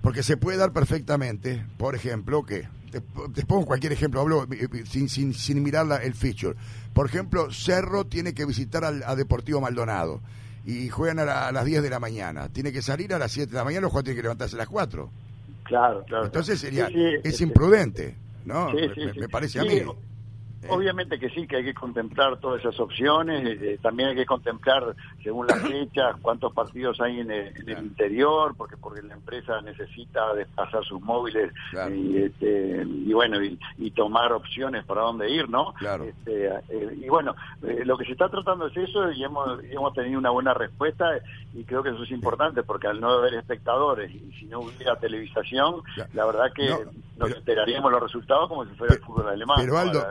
Porque 0.01 0.21
se 0.21 0.37
puede 0.37 0.57
dar 0.57 0.71
perfectamente, 0.71 1.65
por 1.77 1.95
ejemplo, 1.95 2.43
que 2.43 2.67
te, 3.01 3.45
pongo 3.45 3.65
cualquier 3.65 3.93
ejemplo, 3.93 4.21
hablo 4.21 4.43
eh, 4.43 4.67
eh, 4.73 4.83
sin, 4.85 5.09
sin, 5.09 5.33
sin 5.33 5.61
mirar 5.63 5.87
el 6.03 6.13
feature. 6.13 6.55
Por 6.93 7.07
ejemplo, 7.07 7.51
Cerro 7.51 8.05
tiene 8.05 8.33
que 8.33 8.45
visitar 8.45 8.85
al, 8.85 9.03
a 9.03 9.15
Deportivo 9.15 9.61
Maldonado 9.61 10.21
y 10.65 10.89
juegan 10.89 11.19
a, 11.19 11.51
las 11.51 11.65
10 11.65 11.83
de 11.83 11.89
la 11.89 11.99
mañana. 11.99 12.49
Tiene 12.49 12.71
que 12.71 12.81
salir 12.81 13.13
a 13.13 13.19
las 13.19 13.31
7 13.31 13.51
de 13.51 13.57
la 13.57 13.63
mañana, 13.63 13.81
los 13.81 13.91
jugadores 13.91 14.05
tienen 14.05 14.17
que 14.17 14.23
levantarse 14.23 14.55
a 14.55 14.59
las 14.59 14.69
4. 14.69 15.09
Claro, 15.63 16.03
claro. 16.05 16.25
Entonces 16.25 16.59
sería, 16.59 16.87
es 17.23 17.41
imprudente, 17.41 18.15
¿no? 18.45 18.71
me, 18.71 19.29
parece 19.29 19.59
a 19.59 19.63
mí. 19.63 19.81
Obviamente 20.69 21.19
que 21.19 21.29
sí, 21.29 21.47
que 21.47 21.57
hay 21.57 21.63
que 21.63 21.73
contemplar 21.73 22.37
todas 22.39 22.59
esas 22.59 22.79
opciones, 22.79 23.45
eh, 23.45 23.57
eh, 23.61 23.79
también 23.81 24.09
hay 24.09 24.15
que 24.15 24.25
contemplar 24.25 24.95
según 25.23 25.47
las 25.47 25.61
fechas 25.61 26.15
cuántos 26.21 26.53
partidos 26.53 26.99
hay 27.01 27.19
en 27.19 27.31
el, 27.31 27.69
interior, 27.69 28.53
porque 28.57 28.77
porque 28.77 29.01
la 29.01 29.13
empresa 29.13 29.61
necesita 29.61 30.33
desplazar 30.33 30.83
sus 30.85 31.01
móviles 31.01 31.51
y, 31.91 32.17
este, 32.17 32.83
y 32.85 33.13
bueno 33.13 33.43
y, 33.43 33.57
tomar 33.95 34.33
opciones 34.33 34.83
para 34.83 35.01
dónde 35.01 35.29
ir, 35.29 35.49
¿no? 35.49 35.73
Este, 36.05 36.47
eh, 36.47 36.97
y 37.01 37.07
bueno, 37.07 37.33
lo 37.61 37.97
que 37.97 38.03
se 38.03 38.11
está 38.11 38.27
tratando 38.27 38.67
es 38.67 38.75
eso 38.75 39.09
y 39.11 39.23
hemos, 39.23 39.63
hemos 39.63 39.93
tenido 39.93 40.19
una 40.19 40.31
buena 40.31 40.53
respuesta 40.53 41.05
y 41.53 41.63
creo 41.63 41.81
que 41.81 41.91
eso 41.91 42.03
es 42.03 42.11
importante 42.11 42.61
porque 42.63 42.87
al 42.87 42.99
no 42.99 43.09
haber 43.11 43.35
espectadores 43.35 44.11
y 44.13 44.33
si 44.33 44.45
no 44.47 44.59
hubiera 44.59 44.97
televisación, 44.97 45.81
la 46.13 46.25
verdad 46.25 46.51
que 46.53 46.69
nos 47.17 47.29
esperaríamos 47.29 47.91
los 47.91 48.01
resultados 48.01 48.49
como 48.49 48.65
si 48.65 48.73
fuera 48.75 48.95
el 48.95 49.01
fútbol 49.01 49.29
alemán. 49.29 49.57
Pero 49.59 49.77
Aldo, 49.77 50.05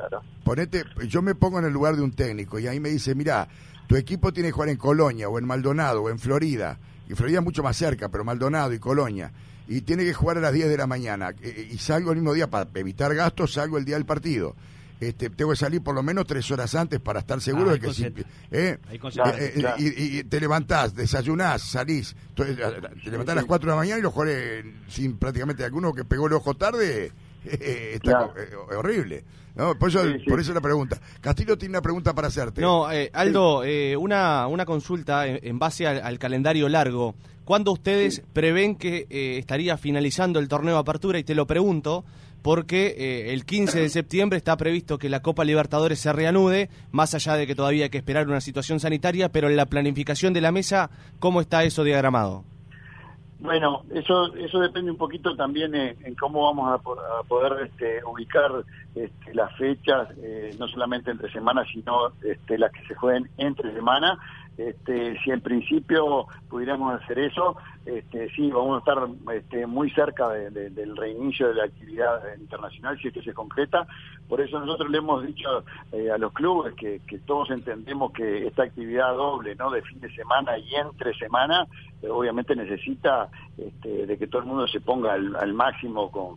ponete, 0.44 0.84
yo 1.08 1.22
me 1.22 1.34
pongo 1.34 1.58
en 1.58 1.64
el 1.64 1.72
lugar 1.72 1.96
de 1.96 2.02
un 2.02 2.12
técnico 2.12 2.58
y 2.58 2.68
ahí 2.68 2.78
me 2.78 2.90
dice, 2.90 3.14
mira, 3.14 3.48
tu 3.86 3.96
equipo 3.96 4.32
tiene 4.32 4.50
que 4.50 4.52
jugar 4.52 4.68
en 4.68 4.76
Colonia 4.76 5.28
o 5.28 5.38
en 5.38 5.46
Maldonado 5.46 6.02
o 6.02 6.10
en 6.10 6.18
Florida, 6.18 6.78
y 7.08 7.14
Florida 7.14 7.38
es 7.38 7.44
mucho 7.44 7.62
más 7.62 7.76
cerca, 7.76 8.08
pero 8.08 8.24
Maldonado 8.24 8.72
y 8.72 8.78
Colonia, 8.78 9.32
y 9.66 9.80
tiene 9.80 10.04
que 10.04 10.14
jugar 10.14 10.38
a 10.38 10.40
las 10.40 10.52
10 10.52 10.68
de 10.68 10.76
la 10.76 10.86
mañana, 10.86 11.34
y 11.42 11.76
salgo 11.78 12.12
el 12.12 12.18
mismo 12.18 12.34
día 12.34 12.48
para 12.48 12.68
evitar 12.74 13.14
gastos, 13.14 13.54
salgo 13.54 13.78
el 13.78 13.84
día 13.84 13.96
del 13.96 14.06
partido. 14.06 14.54
Este, 15.00 15.28
tengo 15.28 15.50
que 15.50 15.56
salir 15.56 15.82
por 15.82 15.94
lo 15.94 16.02
menos 16.02 16.26
tres 16.26 16.48
horas 16.50 16.74
antes 16.74 17.00
para 17.00 17.20
estar 17.20 17.40
seguro 17.40 17.70
ah, 17.70 17.72
de 17.74 17.80
que 17.80 17.92
si, 17.92 18.04
¿eh? 18.04 18.12
Eh, 18.50 18.78
eh, 18.90 19.74
y, 19.78 20.24
te 20.24 20.40
levantás, 20.40 20.94
desayunás, 20.94 21.62
salís, 21.62 22.14
te 22.34 22.54
levantás 23.10 23.32
a 23.32 23.36
las 23.36 23.44
4 23.44 23.66
de 23.66 23.72
la 23.72 23.76
mañana 23.76 23.98
y 23.98 24.02
los 24.02 24.12
jugadores 24.12 24.64
sin 24.88 25.16
prácticamente 25.18 25.64
alguno 25.64 25.92
que 25.92 26.04
pegó 26.04 26.28
el 26.28 26.34
ojo 26.34 26.54
tarde, 26.54 27.12
está 27.60 28.32
horrible. 28.76 29.24
Por, 29.54 29.88
eso, 29.88 30.02
por 30.28 30.40
eso 30.40 30.52
la 30.52 30.60
pregunta. 30.60 30.98
Castillo 31.20 31.56
tiene 31.56 31.74
una 31.74 31.82
pregunta 31.82 32.12
para 32.14 32.28
hacerte. 32.28 32.60
No, 32.60 32.86
Aldo, 33.12 33.62
una, 33.98 34.48
una 34.48 34.64
consulta 34.64 35.26
en, 35.26 35.58
base 35.58 35.86
al, 35.86 36.18
calendario 36.18 36.68
largo. 36.68 37.14
¿Cuándo 37.44 37.72
ustedes 37.72 38.22
prevén 38.32 38.74
que 38.74 39.06
estaría 39.38 39.76
finalizando 39.76 40.40
el 40.40 40.48
torneo 40.48 40.74
de 40.74 40.80
apertura? 40.80 41.18
Y 41.20 41.24
te 41.24 41.36
lo 41.36 41.46
pregunto 41.46 42.04
porque 42.44 42.94
eh, 42.98 43.32
el 43.32 43.46
15 43.46 43.80
de 43.80 43.88
septiembre 43.88 44.36
está 44.36 44.54
previsto 44.58 44.98
que 44.98 45.08
la 45.08 45.22
Copa 45.22 45.46
Libertadores 45.46 45.98
se 45.98 46.12
reanude, 46.12 46.68
más 46.92 47.14
allá 47.14 47.36
de 47.36 47.46
que 47.46 47.54
todavía 47.54 47.84
hay 47.84 47.90
que 47.90 47.96
esperar 47.96 48.28
una 48.28 48.42
situación 48.42 48.80
sanitaria, 48.80 49.30
pero 49.30 49.48
en 49.48 49.56
la 49.56 49.64
planificación 49.64 50.34
de 50.34 50.42
la 50.42 50.52
mesa, 50.52 50.90
¿cómo 51.20 51.40
está 51.40 51.64
eso 51.64 51.84
diagramado? 51.84 52.44
Bueno, 53.44 53.82
eso 53.92 54.34
eso 54.36 54.58
depende 54.58 54.90
un 54.90 54.96
poquito 54.96 55.36
también 55.36 55.74
en, 55.74 56.14
cómo 56.14 56.44
vamos 56.44 56.72
a, 56.72 57.22
poder 57.28 57.66
este, 57.66 58.02
ubicar 58.02 58.50
este, 58.94 59.34
las 59.34 59.54
fechas, 59.58 60.08
eh, 60.16 60.56
no 60.58 60.66
solamente 60.66 61.10
entre 61.10 61.30
semanas, 61.30 61.68
sino 61.70 62.08
este, 62.22 62.56
las 62.56 62.72
que 62.72 62.86
se 62.86 62.94
jueguen 62.94 63.28
entre 63.36 63.74
semana. 63.74 64.18
Este, 64.56 65.20
si 65.22 65.30
en 65.30 65.42
principio 65.42 66.26
pudiéramos 66.48 66.98
hacer 67.02 67.18
eso, 67.18 67.54
este, 67.86 68.30
sí, 68.30 68.50
vamos 68.50 68.76
a 68.76 68.78
estar 68.78 69.08
este, 69.34 69.66
muy 69.66 69.90
cerca 69.90 70.30
del 70.30 70.96
reinicio 70.96 71.48
de 71.48 71.54
la 71.54 71.64
actividad 71.64 72.20
internacional, 72.38 72.98
si 72.98 73.08
es 73.08 73.14
que 73.14 73.22
se 73.22 73.34
concreta. 73.34 73.86
Por 74.28 74.40
eso 74.40 74.58
nosotros 74.58 74.90
le 74.90 74.98
hemos 74.98 75.26
dicho 75.26 75.64
eh, 75.92 76.10
a 76.10 76.16
los 76.16 76.32
clubes 76.32 76.74
que, 76.74 77.00
todos 77.26 77.50
entendemos 77.50 78.12
que 78.12 78.46
esta 78.46 78.62
actividad 78.62 79.14
doble, 79.14 79.54
¿no? 79.54 79.70
de 79.70 79.82
fin 79.82 80.00
de 80.00 80.14
semana 80.14 80.56
y 80.58 80.74
entre 80.74 81.14
semana, 81.14 81.66
eh, 82.02 82.08
obviamente 82.08 82.56
necesita 82.56 83.28
este, 83.58 84.06
de 84.06 84.18
que 84.18 84.26
todo 84.26 84.42
el 84.42 84.48
mundo 84.48 84.66
se 84.66 84.80
ponga 84.80 85.12
al, 85.12 85.52
máximo 85.52 86.10
con, 86.10 86.36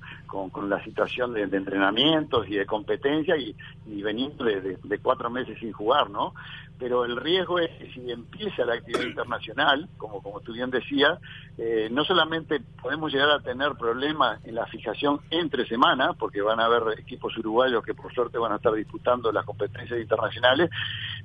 con, 0.49 0.69
la 0.69 0.83
situación 0.83 1.33
de, 1.33 1.43
entrenamientos 1.43 2.47
y 2.49 2.55
de 2.55 2.65
competencia 2.65 3.37
y, 3.37 3.55
y 3.85 4.01
veniendo 4.01 4.43
de, 4.43 4.77
de, 4.83 4.99
cuatro 4.99 5.29
meses 5.29 5.57
sin 5.59 5.71
jugar, 5.71 6.09
¿no? 6.09 6.33
Pero 6.79 7.05
el 7.05 7.17
riesgo 7.17 7.59
es 7.59 7.69
que 7.71 7.91
si 7.91 8.11
empieza 8.11 8.65
la 8.65 8.75
actividad 8.75 9.01
internacional, 9.07 9.89
como, 9.97 10.21
como 10.21 10.41
tú 10.41 10.53
bien 10.53 10.69
decías, 10.69 11.19
eh, 11.57 11.89
no 11.91 12.03
solamente 12.03 12.61
podemos 12.81 13.11
llegar 13.11 13.31
a 13.31 13.39
tener 13.39 13.73
problemas 13.73 14.39
en 14.45 14.53
la 14.53 14.67
fijación 14.67 15.19
entre 15.31 15.67
semanas, 15.67 16.15
porque 16.19 16.41
van 16.41 16.59
a 16.59 16.65
haber 16.65 16.99
equipos 16.99 17.35
uruguayos 17.37 17.83
que 17.83 17.95
por 17.95 18.13
suerte 18.13 18.37
van 18.37 18.51
a 18.51 18.57
estar 18.57 18.73
disputando 18.73 19.31
las 19.31 19.43
competencias 19.43 19.99
internacionales, 19.99 20.69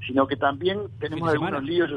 sino 0.07 0.27
que 0.27 0.37
también 0.37 0.89
tenemos 0.99 1.29
algunos 1.29 1.63
líos. 1.63 1.91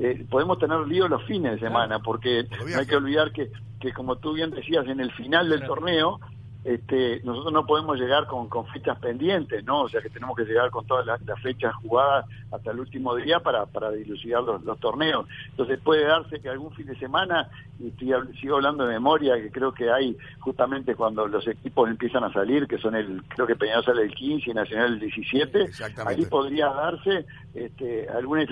Eh, 0.00 0.26
podemos 0.28 0.58
tener 0.58 0.80
líos 0.86 1.08
los 1.08 1.22
fines 1.24 1.52
de 1.52 1.58
semana, 1.60 2.00
porque 2.00 2.46
no 2.50 2.78
hay 2.78 2.86
que 2.86 2.96
olvidar 2.96 3.32
que, 3.32 3.50
que, 3.80 3.92
como 3.92 4.16
tú 4.16 4.32
bien 4.32 4.50
decías, 4.50 4.86
en 4.86 5.00
el 5.00 5.12
final 5.12 5.48
del 5.48 5.64
torneo 5.64 6.20
este, 6.64 7.20
nosotros 7.22 7.52
no 7.52 7.66
podemos 7.66 7.98
llegar 7.98 8.26
con, 8.26 8.48
con, 8.48 8.66
fechas 8.66 8.98
pendientes, 8.98 9.64
¿no? 9.64 9.82
O 9.82 9.88
sea 9.88 10.00
que 10.00 10.10
tenemos 10.10 10.36
que 10.36 10.44
llegar 10.44 10.70
con 10.70 10.86
todas 10.86 11.06
las, 11.06 11.20
fechas 11.40 11.72
jugadas 11.76 12.26
hasta 12.50 12.72
el 12.72 12.80
último 12.80 13.14
día 13.14 13.38
para, 13.40 13.66
para 13.66 13.90
dilucidar 13.92 14.42
los, 14.42 14.80
torneos. 14.80 15.26
Entonces 15.50 15.78
puede 15.80 16.04
darse 16.04 16.40
que 16.40 16.48
algún 16.48 16.72
fin 16.72 16.86
de 16.86 16.98
semana, 16.98 17.48
y 17.78 17.92
sigo 18.40 18.56
hablando 18.56 18.84
de 18.84 18.94
memoria, 18.94 19.36
que 19.36 19.50
creo 19.50 19.72
que 19.72 19.90
hay 19.90 20.16
justamente 20.40 20.96
cuando 20.96 21.28
los 21.28 21.46
equipos 21.46 21.88
empiezan 21.88 22.24
a 22.24 22.32
salir, 22.32 22.66
que 22.66 22.78
son 22.78 22.96
el, 22.96 23.22
creo 23.28 23.46
que 23.46 23.54
Peñarol 23.54 23.84
sale 23.84 24.02
el 24.02 24.14
15 24.14 24.50
y 24.50 24.54
Nacional 24.54 24.94
el 24.94 25.00
17, 25.00 25.70
ahí 26.06 26.26
podría 26.26 26.68
darse 26.68 27.24
este, 27.54 28.08
alguna 28.08 28.44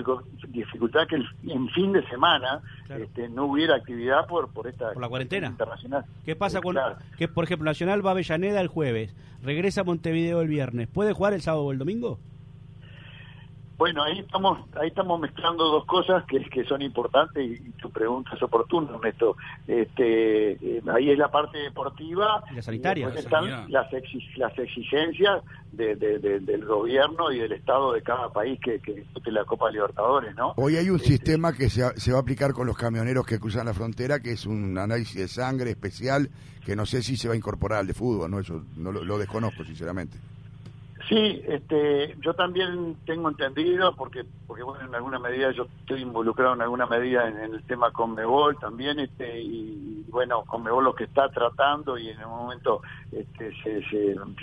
dificultad 0.47 1.07
que 1.07 1.17
en 1.51 1.69
fin 1.69 1.91
de 1.91 2.07
semana 2.07 2.61
este, 2.89 3.27
no 3.29 3.45
hubiera 3.45 3.75
actividad 3.75 4.25
por, 4.27 4.49
por 4.49 4.67
esta 4.67 4.93
por 4.93 5.01
la 5.01 5.09
cuarentena 5.09 5.47
internacional. 5.47 6.05
¿Qué 6.25 6.35
pasa 6.35 6.61
con 6.61 6.77
que, 7.17 7.27
por 7.27 7.43
ejemplo, 7.43 7.65
Nacional 7.65 7.96
va 8.05 8.11
a 8.11 8.13
Avellaneda 8.13 8.61
el 8.61 8.67
jueves, 8.67 9.15
regresa 9.41 9.81
a 9.81 9.83
Montevideo 9.83 10.41
el 10.41 10.47
viernes? 10.47 10.87
¿Puede 10.87 11.13
jugar 11.13 11.33
el 11.33 11.41
sábado 11.41 11.65
o 11.65 11.71
el 11.71 11.77
domingo? 11.77 12.19
Bueno, 13.77 14.01
ahí 14.03 14.19
estamos, 14.19 14.59
ahí 14.81 14.87
estamos 14.87 15.19
mezclando 15.19 15.65
dos 15.65 15.85
cosas 15.85 16.23
que, 16.25 16.39
que 16.49 16.63
son 16.65 16.81
importantes 16.81 17.61
y, 17.61 17.69
tu 17.77 17.91
pregunta 17.91 18.31
es 18.35 18.41
oportuna, 18.41 18.89
Ernesto. 18.95 19.37
Este, 19.67 20.53
eh, 20.53 20.81
ahí 20.91 21.11
es 21.11 21.17
la 21.17 21.29
parte 21.29 21.59
deportiva. 21.59 22.43
Y 22.51 22.55
la 22.55 22.61
sanitaria. 22.63 23.11
Y 23.13 23.17
están 23.19 23.71
las, 23.71 23.93
las 24.35 24.57
exigencias 24.57 25.43
del 25.71 26.65
gobierno 26.65 27.31
y 27.31 27.37
del 27.37 27.51
Estado 27.51 27.93
de 27.93 28.01
cada 28.01 28.29
país 28.29 28.59
que, 28.59 28.79
que 28.79 28.93
discute 28.93 29.31
la 29.31 29.45
Copa 29.45 29.69
Libertadores, 29.69 30.35
¿no? 30.35 30.53
Hoy 30.55 30.77
hay 30.77 30.89
un 30.89 30.95
este, 30.95 31.09
sistema 31.09 31.53
que 31.53 31.69
se, 31.69 31.83
se 31.99 32.11
va 32.11 32.17
a 32.17 32.21
aplicar 32.21 32.53
con 32.53 32.65
los 32.65 32.75
camioneros 32.75 33.27
que 33.27 33.39
cruzan 33.39 33.67
la 33.67 33.75
frontera, 33.75 34.19
que 34.19 34.31
es 34.31 34.47
un 34.47 34.75
análisis 34.79 35.15
de 35.15 35.27
sangre 35.27 35.69
especial, 35.69 36.31
que 36.65 36.75
no 36.75 36.87
sé 36.87 37.03
si 37.03 37.15
se 37.15 37.27
va 37.27 37.35
a 37.35 37.37
incorporar 37.37 37.81
al 37.81 37.87
de 37.87 37.93
fútbol, 37.93 38.31
¿no? 38.31 38.39
Eso 38.39 38.63
no 38.75 38.91
lo 38.91 39.17
desconozco, 39.19 39.63
sinceramente. 39.63 40.17
Sí, 41.07 41.41
este, 41.47 42.17
yo 42.19 42.33
también 42.33 42.97
tengo 43.05 43.29
entendido, 43.29 43.95
porque, 43.95 44.25
porque 44.45 44.63
bueno, 44.63 44.85
en 44.85 44.93
alguna 44.93 45.19
medida 45.19 45.51
yo 45.51 45.67
estoy 45.79 46.01
involucrado 46.01 46.53
en 46.53 46.61
alguna 46.61 46.85
medida 46.85 47.29
en, 47.29 47.37
el 47.37 47.63
tema 47.63 47.91
Conmebol 47.91 48.59
también, 48.59 48.99
este, 48.99 49.41
y, 49.41 50.05
bueno, 50.09 50.43
Conmebol 50.43 50.83
lo 50.83 50.95
que 50.95 51.05
está 51.05 51.29
tratando 51.29 51.97
y 51.97 52.09
en 52.09 52.19
el 52.19 52.27
momento 52.27 52.81
este, 53.13 53.53
se, 53.63 53.81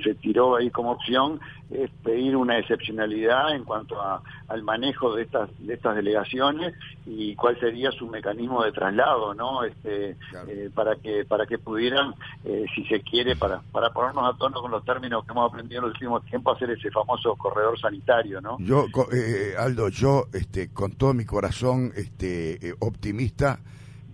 se, 0.03 0.15
tiró 0.15 0.57
ahí 0.57 0.71
como 0.71 0.93
opción 0.93 1.39
es 1.75 1.91
pedir 2.03 2.37
una 2.37 2.59
excepcionalidad 2.59 3.55
en 3.55 3.65
cuanto 3.65 4.01
a, 4.01 4.23
al 4.49 4.63
manejo 4.63 5.15
de 5.15 5.23
estas, 5.23 5.51
de 5.59 5.75
estas 5.75 5.97
delegaciones 5.97 6.75
y 7.05 7.35
cuál 7.35 7.59
sería 7.59 7.91
su 7.93 8.07
mecanismo 8.07 8.63
de 8.65 8.73
traslado, 8.73 9.35
¿no? 9.35 9.65
Este, 9.65 10.17
eh, 10.49 10.71
para 10.75 10.97
que, 10.97 11.25
para 11.25 11.47
que 11.47 11.59
pudieran, 11.59 12.15
eh, 12.45 12.65
si 12.75 12.85
se 12.87 13.01
quiere, 13.01 13.37
para, 13.37 13.61
para 13.73 13.91
ponernos 13.91 14.35
a 14.35 14.39
tono 14.39 14.61
con 14.61 14.71
los 14.71 14.85
términos 14.85 15.25
que 15.25 15.33
hemos 15.33 15.51
aprendido 15.51 15.81
en 15.81 15.89
los 15.89 15.95
últimos 15.95 16.25
tiempos, 16.27 16.57
hacer 16.57 16.71
ese 16.71 16.91
famoso 16.91 17.35
corredor 17.37 17.79
sanitario, 17.79 18.41
¿no? 18.41 18.57
Yo, 18.61 18.87
eh, 19.13 19.55
Aldo, 19.59 19.89
yo, 19.89 20.27
este, 20.33 20.73
con 20.73 20.93
todo 20.93 21.15
mi 21.15 21.25
corazón, 21.25 21.93
este, 21.97 22.69
eh, 22.69 22.75
optimista, 22.81 23.61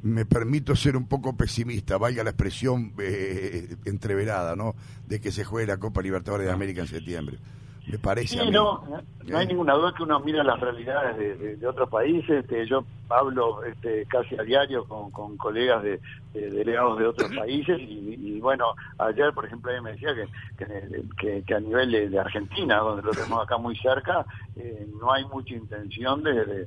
me 0.02 0.24
permito 0.24 0.74
ser 0.76 0.96
un 0.96 1.06
poco 1.06 1.36
pesimista, 1.36 1.98
valga 1.98 2.24
la 2.24 2.30
expresión 2.30 2.92
eh, 2.98 3.76
entreverada, 3.84 4.56
¿no? 4.56 4.74
De 5.06 5.20
que 5.20 5.32
se 5.32 5.44
juegue 5.44 5.66
la 5.66 5.78
Copa 5.78 6.02
Libertadores 6.02 6.46
de 6.46 6.52
América 6.52 6.80
en 6.80 6.88
septiembre. 6.88 7.38
Me 7.86 7.98
parece. 7.98 8.38
Sí, 8.38 8.50
no, 8.50 8.84
no 9.26 9.38
hay 9.38 9.46
ninguna 9.46 9.74
duda 9.74 9.92
que 9.96 10.02
uno 10.02 10.20
mira 10.20 10.44
las 10.44 10.60
realidades 10.60 11.60
de, 11.60 11.66
otros 11.66 11.88
países. 11.88 12.44
Este, 12.44 12.66
yo 12.66 12.84
hablo 13.08 13.64
este, 13.64 14.06
casi 14.06 14.38
a 14.38 14.42
diario 14.42 14.84
con, 14.84 15.10
con 15.10 15.36
colegas 15.36 15.82
de, 15.82 16.00
delegados 16.32 16.98
de 16.98 17.06
otros 17.06 17.34
países 17.34 17.80
y, 17.80 18.38
bueno, 18.40 18.66
ayer, 18.98 19.32
por 19.32 19.46
ejemplo, 19.46 19.72
me 19.82 19.92
decía 19.92 20.10
que, 20.14 21.42
que, 21.44 21.54
a 21.54 21.60
nivel 21.60 22.10
de, 22.10 22.18
Argentina, 22.18 22.78
donde 22.78 23.02
lo 23.02 23.10
tenemos 23.10 23.42
acá 23.42 23.58
muy 23.58 23.76
cerca, 23.76 24.24
eh, 24.62 24.86
no 25.00 25.12
hay 25.12 25.24
mucha 25.24 25.54
intención 25.54 26.22
de, 26.22 26.66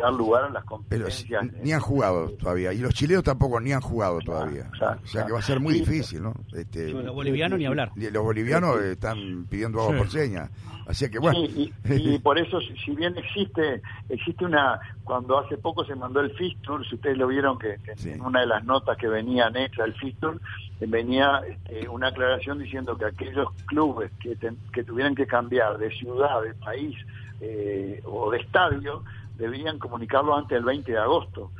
dar 0.00 0.12
lugar 0.12 0.44
a 0.44 0.50
las 0.50 0.64
competencias. 0.64 1.44
ni 1.62 1.72
han 1.72 1.80
jugado 1.80 2.30
todavía. 2.30 2.72
Y 2.72 2.78
los 2.78 2.94
chilenos 2.94 3.24
tampoco 3.24 3.60
ni 3.60 3.72
han 3.72 3.80
jugado 3.80 4.20
todavía. 4.20 4.70
o 5.02 5.06
sea 5.06 5.26
que 5.26 5.32
va 5.32 5.40
a 5.40 5.42
ser 5.42 5.60
muy 5.60 5.74
difícil, 5.74 6.22
¿no? 6.22 6.34
Este, 6.52 6.90
los 6.90 7.14
bolivianos 7.14 7.58
ni 7.58 7.66
hablar. 7.66 7.92
Los 7.96 8.22
bolivianos 8.22 8.80
están 8.82 9.46
pidiendo 9.48 9.80
agua 9.80 9.98
por 9.98 10.10
señas. 10.10 10.50
Así 10.86 11.10
que 11.10 11.18
bueno. 11.18 11.38
y, 11.40 12.18
por 12.22 12.38
eso, 12.38 12.60
si 12.60 12.94
bien 12.94 13.16
existe 13.16 13.82
existe 14.08 14.44
una, 14.44 14.80
cuando 15.04 15.38
hace 15.38 15.56
poco 15.56 15.84
se 15.84 15.94
mandó 15.94 16.20
el 16.20 16.32
Fistur, 16.32 16.86
si 16.86 16.96
ustedes 16.96 17.16
lo 17.16 17.28
vieron 17.28 17.58
que, 17.58 17.78
en 18.04 18.20
una 18.20 18.40
de 18.40 18.46
las 18.46 18.64
notas 18.64 18.96
que 18.96 19.08
venía 19.08 19.46
anexa 19.46 19.84
al 19.84 19.94
Fistur, 19.94 20.40
venía 20.80 21.42
este, 21.48 21.88
una 21.88 22.08
aclaración 22.08 22.58
diciendo 22.58 22.96
que 22.96 23.06
aquellos 23.06 23.48
clubes 23.66 24.10
que, 24.20 24.36
que 24.72 24.84
tuvieran 24.84 25.14
que 25.14 25.26
cambiar 25.26 25.78
de 25.78 25.90
ciudad, 25.90 26.42
de 26.42 26.54
país 26.54 26.96
eh, 27.40 28.00
o 28.04 28.30
de 28.30 28.38
estadio, 28.38 29.02
debían 29.36 29.78
comunicarlo 29.78 30.36
antes 30.36 30.56
del 30.56 30.64
20 30.64 30.92
de 30.92 30.98
agosto. 30.98 31.50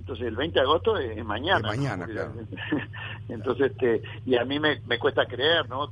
Entonces 0.00 0.28
el 0.28 0.36
20 0.36 0.58
de 0.58 0.64
agosto 0.64 0.96
es, 0.96 1.24
mañana. 1.24 1.68
mañana, 1.68 2.06
claro. 2.06 2.32
Entonces, 3.28 3.70
este, 3.70 4.02
y 4.24 4.34
a 4.34 4.44
mí 4.46 4.58
me, 4.58 4.80
me 4.86 4.98
cuesta 4.98 5.26
creer, 5.26 5.68
¿no? 5.68 5.88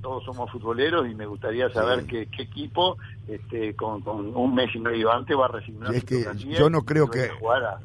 Todos 0.00 0.24
somos 0.24 0.50
futboleros 0.50 1.06
y 1.06 1.14
me 1.14 1.26
gustaría 1.26 1.68
saber 1.68 2.06
qué, 2.06 2.22
equipo 2.38 2.96
este, 3.28 3.76
con, 3.76 4.02
un 4.06 4.54
mes 4.54 4.74
y 4.74 4.78
medio 4.78 5.12
antes 5.12 5.36
va 5.36 5.44
a 5.44 5.48
resignar. 5.48 5.94
Es 5.94 6.04
que 6.04 6.24
yo 6.58 6.70
no 6.70 6.84
creo 6.86 7.08
que... 7.08 7.28
Jugar 7.28 7.64
a, 7.64 7.80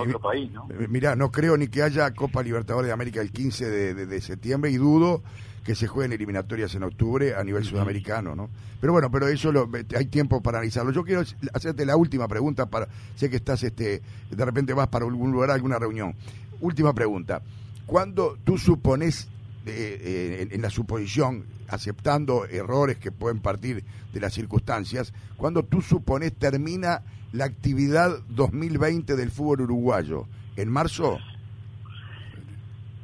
otro 0.00 0.20
país, 0.20 0.50
¿no? 0.50 0.66
Mirá, 0.88 1.14
no 1.14 1.30
creo 1.30 1.58
ni 1.58 1.68
que 1.68 1.82
haya 1.82 2.10
Copa 2.12 2.42
Libertadores 2.42 2.88
de 2.88 2.94
América 2.94 3.20
el 3.20 3.30
15 3.30 3.68
de, 3.68 4.06
de 4.06 4.20
septiembre 4.22 4.70
y 4.70 4.76
dudo 4.76 5.22
que 5.66 5.74
se 5.74 5.88
jueguen 5.88 6.12
eliminatorias 6.12 6.72
en 6.76 6.84
octubre 6.84 7.34
a 7.34 7.42
nivel 7.42 7.64
sudamericano, 7.64 8.36
¿no? 8.36 8.48
Pero 8.80 8.92
bueno, 8.92 9.10
pero 9.10 9.26
eso 9.26 9.50
lo, 9.50 9.68
hay 9.96 10.06
tiempo 10.06 10.40
para 10.40 10.58
analizarlo. 10.58 10.92
Yo 10.92 11.02
quiero 11.02 11.22
hacerte 11.52 11.84
la 11.84 11.96
última 11.96 12.28
pregunta 12.28 12.66
para 12.66 12.86
sé 13.16 13.28
que 13.28 13.36
estás 13.36 13.64
este 13.64 14.00
de 14.30 14.44
repente 14.44 14.72
vas 14.74 14.86
para 14.86 15.04
algún 15.04 15.32
lugar, 15.32 15.50
alguna 15.50 15.80
reunión. 15.80 16.14
Última 16.60 16.94
pregunta. 16.94 17.42
Cuando 17.84 18.38
tú 18.44 18.58
supones 18.58 19.28
eh, 19.66 20.00
eh, 20.00 20.48
en, 20.52 20.62
la 20.62 20.70
suposición, 20.70 21.44
aceptando 21.66 22.46
errores 22.46 22.98
que 22.98 23.10
pueden 23.10 23.40
partir 23.40 23.82
de 24.12 24.20
las 24.20 24.34
circunstancias, 24.34 25.12
cuando 25.36 25.64
tú 25.64 25.82
supones 25.82 26.32
termina 26.32 27.02
la 27.32 27.46
actividad 27.46 28.20
2020 28.28 29.16
del 29.16 29.32
fútbol 29.32 29.62
uruguayo, 29.62 30.28
¿en 30.54 30.70
marzo? 30.70 31.18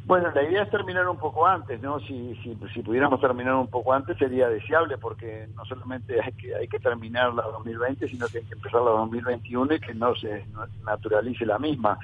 Bueno, 0.04 0.32
la 0.34 0.42
idea 0.42 0.64
es 0.64 0.70
terminar 0.70 1.08
un 1.08 1.16
poco 1.16 1.46
antes, 1.46 1.80
¿no? 1.80 2.00
Si, 2.00 2.34
si, 2.42 2.82
pudiéramos 2.82 3.20
terminar 3.20 3.54
un 3.54 3.68
poco 3.68 3.92
antes 3.92 4.18
sería 4.18 4.48
deseable 4.48 4.98
porque 4.98 5.46
no 5.54 5.64
solamente 5.64 6.20
hay 6.20 6.32
que, 6.32 6.54
hay 6.54 6.66
que 6.66 6.80
terminar 6.80 7.32
la 7.34 7.44
2020, 7.44 8.08
sino 8.08 8.26
que 8.26 8.38
hay 8.38 8.44
que 8.44 8.54
empezar 8.54 8.82
la 8.82 8.90
2021 8.90 9.74
y 9.74 9.80
que 9.80 9.94
no 9.94 10.14
se 10.16 10.44
naturalice 10.84 11.46
la 11.46 11.58
misma. 11.58 11.98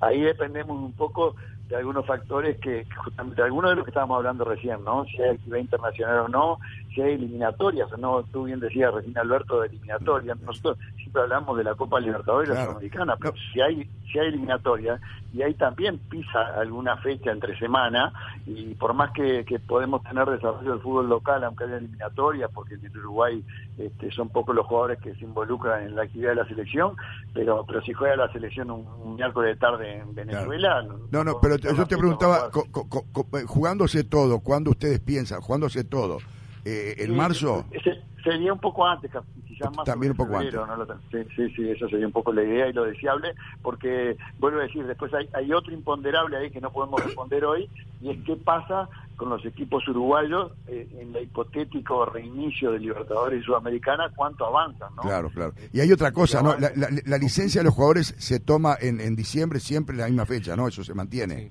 Ahí 0.00 0.20
dependemos 0.20 0.76
un 0.76 0.92
poco 0.94 1.36
de 1.68 1.76
algunos 1.76 2.06
factores 2.06 2.58
que, 2.58 2.86
justamente 2.96 3.42
algunos 3.42 3.70
de 3.70 3.76
los 3.76 3.84
que 3.84 3.90
estábamos 3.90 4.18
hablando 4.18 4.44
recién, 4.44 4.84
¿no? 4.84 5.04
Si 5.06 5.20
hay 5.22 5.30
actividad 5.30 5.58
internacional 5.58 6.18
o 6.18 6.28
no, 6.28 6.58
si 6.94 7.00
hay 7.00 7.14
eliminatorias 7.14 7.92
o 7.92 7.96
no, 7.96 8.22
tú 8.24 8.44
bien 8.44 8.60
decías 8.60 8.92
recién 8.92 9.16
Alberto 9.16 9.60
de 9.60 9.68
eliminatorias, 9.68 10.38
nosotros 10.40 10.78
siempre 10.96 11.22
hablamos 11.22 11.56
de 11.56 11.64
la 11.64 11.74
Copa 11.74 12.00
Libertadores 12.00 12.50
la 12.50 12.64
Sudamericana, 12.64 13.16
pero 13.16 13.34
si 13.52 13.60
hay 13.60 13.88
si 14.14 14.20
hay 14.20 14.28
eliminatoria 14.28 15.00
y 15.32 15.42
ahí 15.42 15.54
también 15.54 15.98
pisa 15.98 16.40
alguna 16.56 16.96
fecha 16.98 17.32
entre 17.32 17.58
semana 17.58 18.12
y 18.46 18.74
por 18.74 18.94
más 18.94 19.10
que, 19.10 19.44
podemos 19.66 20.02
tener 20.04 20.30
desarrollo 20.30 20.70
del 20.70 20.80
fútbol 20.80 21.08
local 21.08 21.42
aunque 21.42 21.64
haya 21.64 21.78
eliminatoria 21.78 22.46
porque 22.46 22.74
en 22.74 22.96
Uruguay 22.96 23.44
este, 23.76 24.12
son 24.12 24.28
pocos 24.28 24.54
los 24.54 24.66
jugadores 24.66 25.00
que 25.00 25.12
se 25.16 25.24
involucran 25.24 25.82
en 25.82 25.96
la 25.96 26.02
actividad 26.02 26.30
de 26.30 26.36
la 26.36 26.46
selección 26.46 26.94
pero 27.32 27.64
pero 27.66 27.82
si 27.82 27.92
juega 27.92 28.14
la 28.14 28.32
selección 28.32 28.70
un, 28.70 29.16
miércoles 29.16 29.54
de 29.54 29.60
tarde 29.60 29.98
en 29.98 30.14
Venezuela 30.14 30.82
no 31.10 31.24
no, 31.24 31.40
pero 31.40 31.53
yo 31.58 31.86
te 31.86 31.96
preguntaba 31.96 32.50
jugándose 33.46 34.04
todo 34.04 34.40
¿cuándo 34.40 34.70
ustedes 34.70 35.00
piensan 35.00 35.40
jugándose 35.40 35.84
todo 35.84 36.18
eh, 36.64 36.96
en 36.98 37.16
marzo 37.16 37.64
sería 38.22 38.52
un 38.52 38.60
poco 38.60 38.86
antes 38.86 39.10
también 39.84 40.12
un 40.12 40.16
poco 40.16 40.36
antes. 40.36 40.54
sí, 41.36 41.50
sí, 41.54 41.70
eso 41.70 41.88
sería 41.88 42.06
un 42.06 42.12
poco 42.12 42.32
la 42.32 42.42
idea 42.42 42.68
y 42.68 42.72
lo 42.72 42.84
deseable, 42.84 43.34
porque 43.62 44.16
vuelvo 44.38 44.60
a 44.60 44.62
decir, 44.64 44.86
después 44.86 45.12
hay, 45.14 45.28
hay 45.34 45.52
otro 45.52 45.72
imponderable 45.72 46.36
ahí 46.36 46.50
que 46.50 46.60
no 46.60 46.70
podemos 46.70 47.02
responder 47.04 47.44
hoy, 47.44 47.68
y 48.00 48.10
es 48.10 48.18
qué 48.24 48.36
pasa 48.36 48.88
con 49.16 49.28
los 49.28 49.44
equipos 49.46 49.86
uruguayos 49.88 50.52
eh, 50.66 50.88
en 50.98 51.14
el 51.14 51.24
hipotético 51.24 52.04
reinicio 52.06 52.72
de 52.72 52.80
Libertadores 52.80 53.42
y 53.42 53.44
Sudamericana, 53.44 54.10
cuánto 54.14 54.46
avanzan, 54.46 54.94
¿no? 54.96 55.02
Claro, 55.02 55.30
claro. 55.30 55.52
Y 55.72 55.80
hay 55.80 55.92
otra 55.92 56.12
cosa, 56.12 56.42
¿no? 56.42 56.56
La, 56.58 57.18
licencia 57.18 57.60
de 57.60 57.64
los 57.64 57.74
jugadores 57.74 58.14
se 58.18 58.40
toma 58.40 58.76
en, 58.80 59.00
en 59.00 59.14
diciembre 59.14 59.60
siempre 59.60 59.94
en 59.94 60.00
la 60.00 60.06
misma 60.06 60.26
fecha, 60.26 60.56
¿no? 60.56 60.66
Eso 60.68 60.82
se 60.82 60.94
mantiene. 60.94 61.50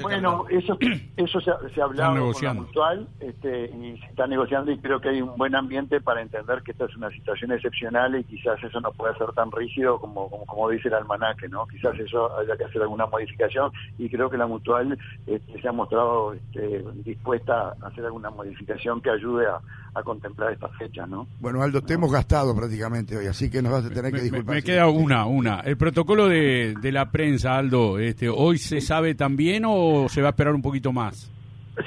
Bueno, 0.00 0.44
eso 0.48 0.78
eso 1.16 1.40
se, 1.40 1.50
ha 1.50 1.84
hablado 1.84 2.32
con 2.32 2.44
la 2.44 2.54
mutual 2.54 3.08
este, 3.20 3.66
y 3.66 3.98
se 3.98 4.06
está 4.06 4.26
negociando 4.26 4.70
y 4.72 4.78
creo 4.78 5.00
que 5.00 5.10
hay 5.10 5.22
un 5.22 5.36
buen 5.36 5.54
ambiente 5.54 6.00
para 6.00 6.22
entender 6.22 6.62
que 6.62 6.72
esta 6.72 6.86
es 6.86 6.96
una 6.96 7.10
situación 7.10 7.52
excepcional 7.52 8.18
y 8.18 8.24
quizás 8.24 8.62
eso 8.62 8.80
no 8.80 8.92
puede 8.92 9.16
ser 9.18 9.32
tan 9.32 9.50
rígido 9.50 9.98
como, 9.98 10.30
como, 10.46 10.70
dice 10.70 10.88
el 10.88 10.94
almanaque, 10.94 11.48
¿no? 11.48 11.66
Quizás 11.66 11.98
eso 11.98 12.38
haya 12.38 12.56
que 12.56 12.64
hacer 12.64 12.82
alguna 12.82 13.06
modificación 13.06 13.70
y 13.98 14.08
creo 14.08 14.30
que 14.30 14.36
la 14.36 14.46
mutual 14.46 14.98
este, 15.26 15.60
se 15.60 15.68
ha 15.68 15.72
mostrado 15.72 16.34
este, 16.34 16.84
dispuesta 17.04 17.74
a 17.80 17.86
hacer 17.88 18.04
alguna 18.04 18.30
modificación 18.30 19.00
que 19.00 19.10
ayude 19.10 19.46
a, 19.46 19.60
contemplar 20.04 20.50
estas 20.50 20.74
fechas, 20.78 21.06
¿no? 21.06 21.28
Bueno, 21.38 21.62
Aldo, 21.62 21.82
te 21.82 21.92
hemos 21.92 22.10
gastado 22.10 22.56
prácticamente 22.56 23.14
hoy, 23.14 23.26
así 23.26 23.50
que 23.50 23.60
nos 23.60 23.72
vas 23.72 23.84
a 23.84 23.90
tener 23.90 24.10
que 24.10 24.22
disculpar. 24.22 24.54
Me, 24.54 24.62
queda 24.62 24.88
una, 24.88 25.26
una. 25.26 25.60
El 25.60 25.76
protocolo 25.76 26.28
de, 26.28 26.74
de 26.80 26.92
la 26.92 27.10
prensa, 27.10 27.58
Aldo, 27.58 27.98
este, 27.98 28.30
¿hoy 28.30 28.56
se 28.56 28.80
sabe 28.80 29.14
también 29.14 29.64
o 29.66 29.72
se 30.08 30.20
va 30.20 30.28
a 30.28 30.30
esperar 30.30 30.54
un 30.54 30.62
poquito 30.62 30.92
más? 30.92 31.30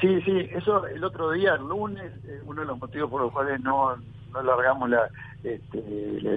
Sí, 0.00 0.20
sí, 0.22 0.48
eso 0.52 0.86
el 0.86 1.04
otro 1.04 1.30
día, 1.30 1.54
el 1.54 1.68
lunes, 1.68 2.12
eh, 2.24 2.40
uno 2.44 2.62
de 2.62 2.66
los 2.66 2.78
motivos 2.78 3.08
por 3.08 3.22
los 3.22 3.32
cuales 3.32 3.60
no, 3.60 3.96
no 4.32 4.42
largamos 4.42 4.90
la, 4.90 5.08
este, 5.44 5.80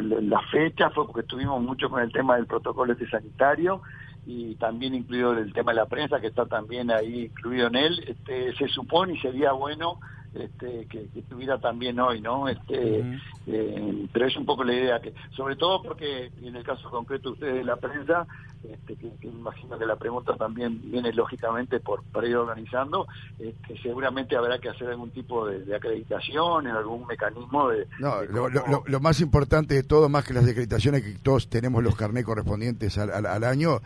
la, 0.03 0.39
fecha 0.51 0.91
fue 0.91 1.07
porque 1.07 1.21
estuvimos 1.21 1.61
mucho 1.61 1.89
con 1.89 2.01
el 2.01 2.11
tema 2.11 2.35
del 2.35 2.45
protocolo 2.45 2.93
este 2.93 3.09
sanitario 3.09 3.81
y 4.27 4.53
también 4.55 4.93
incluido 4.93 5.33
el 5.33 5.51
tema 5.51 5.71
de 5.71 5.77
la 5.77 5.87
prensa 5.87 6.19
que 6.21 6.27
está 6.27 6.45
también 6.45 6.91
ahí 6.91 7.25
incluido 7.25 7.67
en 7.67 7.75
él. 7.75 8.03
Este, 8.07 8.55
se 8.55 8.67
supone 8.67 9.13
y 9.13 9.19
sería 9.19 9.51
bueno 9.53 9.99
este, 10.33 10.85
que, 10.85 11.07
estuviera 11.15 11.59
también 11.59 11.99
hoy, 11.99 12.21
¿no? 12.21 12.47
Este, 12.47 13.03
eh, 13.47 14.07
pero 14.13 14.25
es 14.27 14.37
un 14.37 14.45
poco 14.45 14.63
la 14.63 14.73
idea 14.73 14.99
que, 14.99 15.13
sobre 15.35 15.55
todo 15.55 15.81
porque 15.81 16.31
en 16.41 16.55
el 16.55 16.63
caso 16.63 16.89
concreto 16.89 17.31
ustedes 17.31 17.55
de 17.55 17.63
la 17.63 17.77
prensa, 17.77 18.27
este, 18.63 18.95
que, 18.95 19.27
imagino 19.27 19.77
que 19.79 19.85
la 19.85 19.95
pregunta 19.95 20.35
también 20.35 20.79
viene 20.91 21.11
lógicamente 21.13 21.79
por 21.79 22.03
para 22.03 22.27
ir 22.27 22.35
organizando, 22.35 23.07
este, 23.39 23.81
seguramente 23.81 24.35
habrá 24.35 24.59
que 24.59 24.69
hacer 24.69 24.89
algún 24.89 25.11
tipo 25.11 25.47
de, 25.47 25.75
acreditación, 25.75 26.67
en 26.67 26.75
algún 26.75 27.07
mecanismo 27.07 27.69
de... 27.69 27.87
No, 27.99 28.21
lo, 28.23 28.99
más 28.99 29.21
importante 29.21 29.75
de 29.75 29.83
todo, 29.83 30.09
más 30.09 30.25
que 30.25 30.33
las 30.33 30.47
acreditaciones, 30.47 31.03
que 31.03 31.13
todos 31.23 31.49
tenemos 31.49 31.83
los 31.83 31.95
carnés 31.95 32.25
correspondientes 32.25 32.97
al 32.97 33.43
año, 33.43 33.79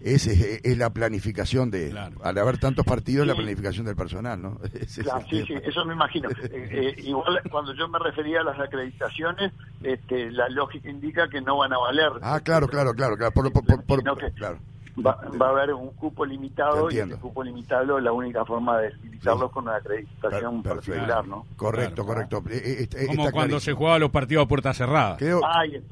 es, 0.00 0.26
es, 0.26 0.78
la 0.78 0.90
planificación 0.90 1.70
de, 1.70 1.92
al 2.22 2.38
haber 2.38 2.58
tantos 2.58 2.84
partidos, 2.84 3.26
la 3.26 3.34
planificación 3.34 3.84
del 3.84 3.96
personal, 3.96 4.40
¿no? 4.40 4.58
sí, 4.86 5.02
sí, 5.30 5.54
eso 5.62 5.84
me 5.84 5.94
imagino. 5.94 6.28
Eh, 6.50 6.94
eh, 6.96 7.02
igual 7.02 7.40
cuando 7.50 7.74
yo 7.74 7.88
me 7.88 7.98
refería 7.98 8.40
a 8.40 8.44
las 8.44 8.58
acreditaciones, 8.58 9.52
este, 9.82 10.30
la 10.30 10.48
lógica 10.48 10.88
indica 10.88 11.28
que 11.28 11.40
no 11.40 11.58
van 11.58 11.72
a 11.72 11.78
valer. 11.78 12.10
Ah, 12.22 12.40
claro, 12.40 12.68
claro, 12.68 12.94
claro, 12.94 13.16
claro. 13.16 13.32
Por, 13.32 14.02
claro. 14.34 14.58
Va, 15.04 15.20
va, 15.40 15.46
a 15.46 15.50
haber 15.50 15.74
un 15.74 15.90
cupo 15.90 16.24
limitado 16.24 16.90
y 16.90 16.98
el 16.98 17.16
cupo 17.18 17.44
limitado 17.44 18.00
la 18.00 18.12
única 18.12 18.44
forma 18.44 18.78
de 18.78 18.92
limitarlo 19.02 19.50
con 19.50 19.64
una 19.64 19.76
acreditación 19.76 20.62
particular, 20.62 21.26
¿no? 21.26 21.46
Correcto, 21.56 22.04
correcto. 22.04 22.42
Eh, 22.50 22.88
Como 23.06 23.30
cuando 23.30 23.60
se 23.60 23.72
juega 23.72 23.98
los 23.98 24.10
partidos 24.10 24.44
a 24.44 24.48
puerta 24.48 24.72
cerrada. 24.74 25.16
Creo, 25.16 25.40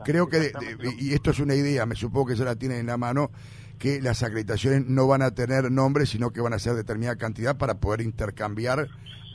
creo 0.05 0.29
que, 0.29 0.53
y 0.99 1.13
esto 1.13 1.31
es 1.31 1.39
una 1.39 1.55
idea, 1.55 1.87
me 1.87 1.95
supongo 1.95 2.27
que 2.27 2.37
se 2.37 2.45
la 2.45 2.57
tienen 2.57 2.79
en 2.81 2.87
la 2.87 2.97
mano, 2.97 3.31
que 3.79 4.01
las 4.01 4.23
acreditaciones 4.23 4.87
no 4.87 5.07
van 5.07 5.23
a 5.23 5.33
tener 5.33 5.71
nombre, 5.71 6.07
sino 6.07 6.31
que 6.31 6.41
van 6.41 6.53
a 6.53 6.59
ser 6.59 6.75
determinada 6.75 7.17
cantidad 7.17 7.57
para 7.57 7.79
poder 7.79 8.01
intercambiar, 8.01 8.89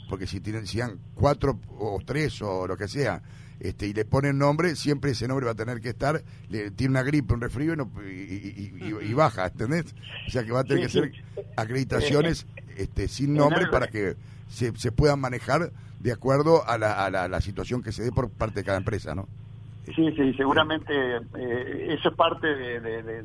porque 0.10 0.27
si 0.27 0.39
tienen 0.39 0.67
sean 0.67 0.99
cuatro 1.13 1.60
o 1.77 1.99
tres 2.06 2.41
o 2.41 2.67
lo 2.67 2.77
que 2.77 2.88
sea, 2.88 3.21
este, 3.60 3.88
y 3.88 3.93
le 3.93 4.06
ponen 4.06 4.39
nombre, 4.39 4.75
siempre 4.75 5.12
ese 5.12 5.27
nombre 5.27 5.45
va 5.45 5.51
a 5.51 5.56
tener 5.56 5.82
que 5.82 5.89
estar, 5.89 6.23
le, 6.49 6.71
tiene 6.71 6.91
una 6.91 7.04
gripe, 7.04 7.34
un 7.34 7.41
resfrío 7.41 7.75
y, 8.10 9.13
baja, 9.13 9.45
¿entendés? 9.45 9.93
O 10.27 10.32
sea 10.32 10.43
que 10.43 10.51
va 10.51 10.62
a 10.62 10.63
tener 10.63 10.84
que 10.86 10.89
ser 10.89 11.12
acreditaciones 11.56 12.47
este, 12.75 13.08
sin 13.08 13.36
nombre 13.36 13.67
para 13.67 13.88
que 13.88 14.15
se, 14.49 14.75
se 14.75 14.91
puedan 14.91 15.19
manejar 15.19 15.71
de 15.99 16.12
acuerdo 16.12 16.67
a 16.67 16.80
la, 16.80 17.06
a 17.06 17.27
la 17.27 17.41
situación 17.41 17.84
que 17.84 17.91
se 17.91 18.01
dé 18.04 18.12
por 18.12 18.32
parte 18.32 18.62
de 18.62 18.63
cada 18.63 18.80
empresa, 18.80 19.13
¿no? 19.13 19.27
Sí, 19.86 20.12
sí, 20.15 20.34
seguramente 20.36 20.94
eh, 21.17 21.88
eso 21.89 22.10
es 22.10 22.15
parte 22.15 22.48
de, 22.56 23.24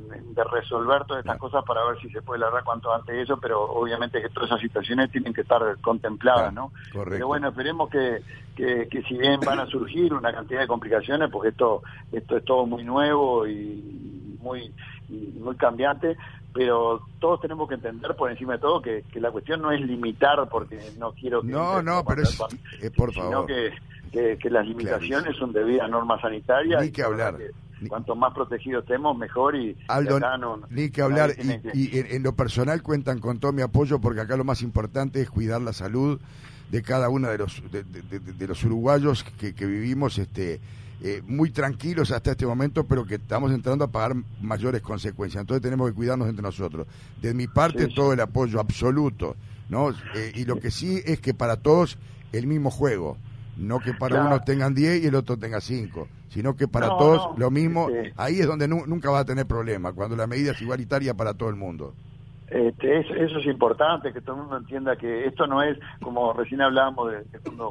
resolver 0.50 1.04
todas 1.04 1.20
estas 1.20 1.38
cosas 1.38 1.62
para 1.64 1.84
ver 1.84 2.00
si 2.00 2.08
se 2.08 2.22
puede 2.22 2.40
lograr 2.40 2.64
cuanto 2.64 2.92
antes 2.94 3.14
eso, 3.14 3.36
pero 3.38 3.62
obviamente 3.62 4.22
que 4.22 4.30
todas 4.30 4.48
esas 4.50 4.62
situaciones 4.62 5.10
tienen 5.10 5.34
que 5.34 5.42
estar 5.42 5.60
contempladas, 5.82 6.54
¿no? 6.54 6.72
Correcto. 6.92 7.10
Pero 7.10 7.26
bueno, 7.26 7.48
esperemos 7.48 7.90
que, 7.90 8.22
que, 8.56 8.88
que, 8.88 9.02
si 9.02 9.18
bien 9.18 9.38
van 9.40 9.60
a 9.60 9.66
surgir 9.66 10.14
una 10.14 10.32
cantidad 10.32 10.60
de 10.60 10.66
complicaciones, 10.66 11.30
porque 11.30 11.50
esto, 11.50 11.82
esto 12.10 12.38
es 12.38 12.44
todo 12.44 12.64
muy 12.64 12.84
nuevo 12.84 13.46
y 13.46 14.38
muy, 14.40 14.72
muy 15.08 15.56
cambiante, 15.56 16.16
pero 16.54 17.02
todos 17.20 17.38
tenemos 17.42 17.68
que 17.68 17.74
entender 17.74 18.16
por 18.16 18.30
encima 18.30 18.54
de 18.54 18.60
todo 18.60 18.80
que, 18.80 19.04
que 19.12 19.20
la 19.20 19.30
cuestión 19.30 19.60
no 19.60 19.70
es 19.72 19.80
limitar 19.82 20.48
porque 20.48 20.80
no 20.98 21.12
quiero 21.12 21.42
que... 21.42 21.48
No, 21.48 21.82
no, 21.82 22.02
pero 22.02 22.22
es, 22.22 22.40
eh, 22.80 22.90
por 22.90 23.12
favor. 23.12 23.46
Sino 23.46 23.72
que 24.10 24.38
que, 24.38 24.50
las 24.50 24.66
limitaciones 24.66 25.36
son 25.36 25.52
debido 25.52 25.82
a 25.82 25.88
normas 25.88 26.20
sanitarias. 26.20 26.82
Ni 26.82 26.90
que 26.90 27.02
hablar. 27.02 27.36
cuanto 27.88 28.14
más 28.14 28.32
protegidos 28.34 28.82
estemos, 28.84 29.16
mejor 29.16 29.56
y... 29.56 29.76
Aldo, 29.88 30.18
ni 30.70 30.90
que 30.90 31.02
hablar. 31.02 31.32
Y, 31.74 31.98
en, 31.98 32.22
lo 32.22 32.34
personal 32.34 32.82
cuentan 32.82 33.18
con 33.18 33.38
todo 33.38 33.52
mi 33.52 33.62
apoyo 33.62 34.00
porque 34.00 34.20
acá 34.20 34.36
lo 34.36 34.44
más 34.44 34.62
importante 34.62 35.20
es 35.20 35.30
cuidar 35.30 35.60
la 35.60 35.72
salud 35.72 36.20
de 36.70 36.82
cada 36.82 37.08
uno 37.08 37.28
de 37.28 37.38
los, 37.38 37.62
de, 37.70 38.46
los 38.46 38.64
uruguayos 38.64 39.24
que, 39.24 39.52
vivimos 39.66 40.18
este 40.18 40.60
eh, 41.02 41.22
muy 41.26 41.50
tranquilos 41.50 42.10
hasta 42.10 42.32
este 42.32 42.46
momento, 42.46 42.84
pero 42.84 43.04
que 43.04 43.16
estamos 43.16 43.52
entrando 43.52 43.84
a 43.84 43.88
pagar 43.88 44.16
mayores 44.40 44.80
consecuencias. 44.80 45.42
Entonces 45.42 45.62
tenemos 45.62 45.88
que 45.90 45.94
cuidarnos 45.94 46.28
entre 46.28 46.42
nosotros. 46.42 46.86
De 47.20 47.34
mi 47.34 47.46
parte, 47.46 47.88
todo 47.88 48.12
el 48.12 48.20
apoyo 48.20 48.58
absoluto. 48.60 49.36
¿no? 49.68 49.90
Eh, 49.90 50.32
y 50.34 50.44
lo 50.44 50.58
que 50.58 50.70
sí 50.70 51.00
es 51.04 51.20
que 51.20 51.34
para 51.34 51.56
todos 51.56 51.98
el 52.32 52.46
mismo 52.46 52.70
juego. 52.70 53.16
No 53.56 53.80
que 53.80 53.94
para 53.94 54.22
uno 54.22 54.40
tengan 54.42 54.74
10 54.74 55.04
y 55.04 55.06
el 55.06 55.14
otro 55.14 55.38
tenga 55.38 55.60
5, 55.60 56.08
sino 56.28 56.56
que 56.56 56.68
para 56.68 56.88
todos 56.88 57.38
lo 57.38 57.50
mismo. 57.50 57.88
Ahí 58.16 58.40
es 58.40 58.46
donde 58.46 58.68
nunca 58.68 59.10
va 59.10 59.20
a 59.20 59.24
tener 59.24 59.46
problema, 59.46 59.92
cuando 59.92 60.16
la 60.16 60.26
medida 60.26 60.52
es 60.52 60.60
igualitaria 60.60 61.14
para 61.14 61.34
todo 61.34 61.48
el 61.48 61.56
mundo. 61.56 61.94
Este, 62.48 63.00
eso, 63.00 63.38
es 63.40 63.46
importante, 63.46 64.12
que 64.12 64.20
todo 64.20 64.36
el 64.36 64.42
mundo 64.42 64.58
entienda 64.58 64.94
que 64.94 65.26
esto 65.26 65.48
no 65.48 65.64
es 65.64 65.76
como 66.00 66.32
recién 66.32 66.60
hablábamos 66.60 67.10
de, 67.10 67.24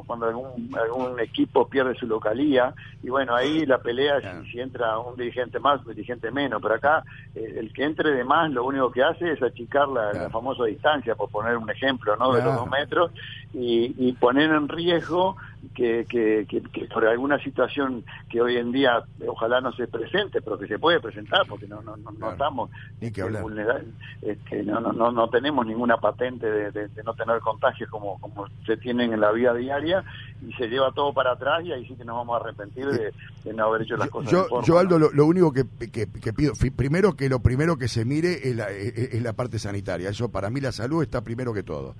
cuando, 0.06 0.26
algún, 0.26 0.70
algún 0.78 1.18
equipo 1.18 1.66
pierde 1.66 1.94
su 1.94 2.06
localía 2.06 2.74
y 3.02 3.08
bueno, 3.08 3.34
ahí 3.34 3.64
la 3.64 3.78
pelea 3.78 4.20
si, 4.20 4.50
si, 4.50 4.60
entra 4.60 4.98
un 4.98 5.16
dirigente 5.16 5.58
más, 5.60 5.80
un 5.80 5.94
dirigente 5.94 6.30
menos, 6.30 6.60
pero 6.60 6.74
acá 6.74 7.02
eh, 7.34 7.54
el 7.56 7.72
que 7.72 7.84
entre 7.84 8.10
de 8.10 8.22
más 8.22 8.50
lo 8.50 8.66
único 8.66 8.90
que 8.90 9.02
hace 9.02 9.32
es 9.32 9.42
achicar 9.42 9.88
la, 9.88 10.28
famosa 10.28 10.64
distancia, 10.64 11.14
por 11.14 11.30
poner 11.30 11.56
un 11.56 11.70
ejemplo, 11.70 12.14
¿no? 12.16 12.34
De 12.34 12.42
los 12.42 12.56
dos 12.56 12.68
metros 12.68 13.12
y, 13.58 13.94
y 13.96 14.12
poner 14.12 14.50
en 14.50 14.68
riesgo 14.68 15.34
que, 15.74 16.04
que, 16.06 16.46
que, 16.46 16.84
por 16.92 17.06
alguna 17.06 17.42
situación 17.42 18.04
que 18.28 18.42
hoy 18.42 18.58
en 18.58 18.70
día 18.70 19.02
ojalá 19.26 19.62
no 19.62 19.72
se 19.72 19.88
presente, 19.88 20.42
pero 20.42 20.58
que 20.58 20.66
se 20.66 20.78
puede 20.78 21.00
presentar, 21.00 21.46
porque 21.48 21.66
no, 21.66 21.80
no, 21.80 21.96
no, 21.96 22.32
estamos 22.32 22.70
Ni 23.00 23.10
que 23.10 23.24
vulnerables, 23.24 23.86
este, 24.20 24.62
no, 24.62 24.80
no, 24.80 25.10
no 25.10 25.28
tenemos 25.30 25.66
ninguna 25.66 25.96
patente 25.96 26.46
de, 26.46 26.90
no 27.02 27.14
tener 27.14 27.40
contagios 27.40 27.88
como, 27.88 28.18
como 28.20 28.46
se 28.66 28.76
tienen 28.76 29.14
en 29.14 29.20
la 29.20 29.32
vida 29.32 29.54
diaria 29.54 30.04
y 30.46 30.52
se 30.52 30.68
lleva 30.68 30.92
todo 30.92 31.14
para 31.14 31.32
atrás 31.32 31.64
y 31.64 31.72
ahí 31.72 31.86
sí 31.86 31.94
que 31.94 32.04
nos 32.04 32.16
vamos 32.16 32.34
a 32.34 32.44
arrepentir 32.44 32.86
de, 32.86 33.12
no 33.54 33.64
haber 33.64 33.82
hecho 33.82 33.96
las 33.96 34.10
cosas. 34.10 34.30
Yo, 34.30 34.46
yo 34.62 34.78
Aldo, 34.78 34.98
lo, 34.98 35.26
único 35.26 35.50
que, 35.52 35.64
que, 35.90 36.06
pido, 36.06 36.52
primero 36.76 37.16
que 37.16 37.30
lo 37.30 37.40
primero 37.40 37.78
que 37.78 37.88
se 37.88 38.04
mire 38.04 38.50
es 38.50 38.54
la, 38.54 38.70
es 38.70 39.22
la 39.22 39.32
parte 39.32 39.58
sanitaria. 39.58 40.10
Eso 40.10 40.30
para 40.30 40.50
mí 40.50 40.60
la 40.60 40.72
salud 40.72 41.02
está 41.02 41.22
primero 41.22 41.54
que 41.54 41.62
todo 41.62 41.94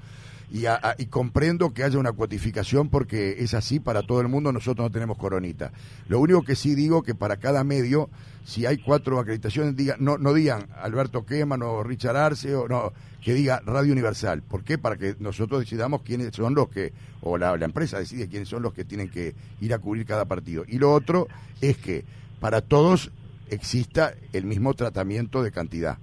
y, 0.51 1.07
comprendo 1.07 1.73
que 1.73 1.83
haya 1.83 1.99
una 1.99 2.13
cuantificación 2.13 2.89
porque 2.89 3.37
es 3.39 3.55
así 3.55 3.81
para 3.81 4.03
todo 4.03 4.21
el 4.21 4.29
mundo, 4.29 4.53
nosotros 4.53 4.87
no 4.87 4.91
tenemos 4.91 5.19
coronita. 5.19 5.73
Lo 6.09 6.21
único 6.21 6.43
que 6.43 6.55
sí 6.55 6.75
digo 6.75 7.03
que 7.03 7.15
para 7.15 7.39
cada 7.39 7.65
medio, 7.65 8.11
si 8.45 8.65
hay 8.65 8.79
cuatro 8.79 9.19
acreditaciones, 9.19 9.77
diga, 9.77 9.97
no, 9.99 10.19
no 10.19 10.33
digan 10.33 10.69
Alberto 10.81 11.27
Queman 11.27 11.63
o 11.63 11.83
Richard 11.83 12.17
Arce, 12.17 12.55
o 12.55 12.69
no, 12.69 12.93
que 13.23 13.35
diga 13.35 13.61
Radio 13.67 13.93
Universal. 13.93 14.43
¿Por 14.43 14.63
qué? 14.63 14.79
Para 14.79 14.97
que 14.97 15.17
nosotros 15.19 15.61
decidamos 15.61 16.03
quiénes 16.03 16.35
son 16.35 16.55
los 16.55 16.69
que, 16.69 16.93
o 17.23 17.39
la, 17.39 17.57
la 17.57 17.65
empresa 17.65 17.99
decide 17.99 18.29
quiénes 18.29 18.49
son 18.49 18.63
los 18.63 18.73
que 18.73 18.85
tienen 18.85 19.11
que 19.11 19.35
ir 19.61 19.75
a 19.75 19.79
cubrir 19.79 20.07
cada 20.07 20.27
partido. 20.27 20.65
Y 20.69 20.79
lo 20.79 20.93
otro 20.93 21.27
es 21.61 21.77
que 21.77 22.05
para 22.39 22.61
todos 22.61 23.11
exista 23.49 24.15
el 24.33 24.45
mismo 24.45 24.75
tratamiento 24.75 25.43
de 25.43 25.51
cantidad. 25.51 25.99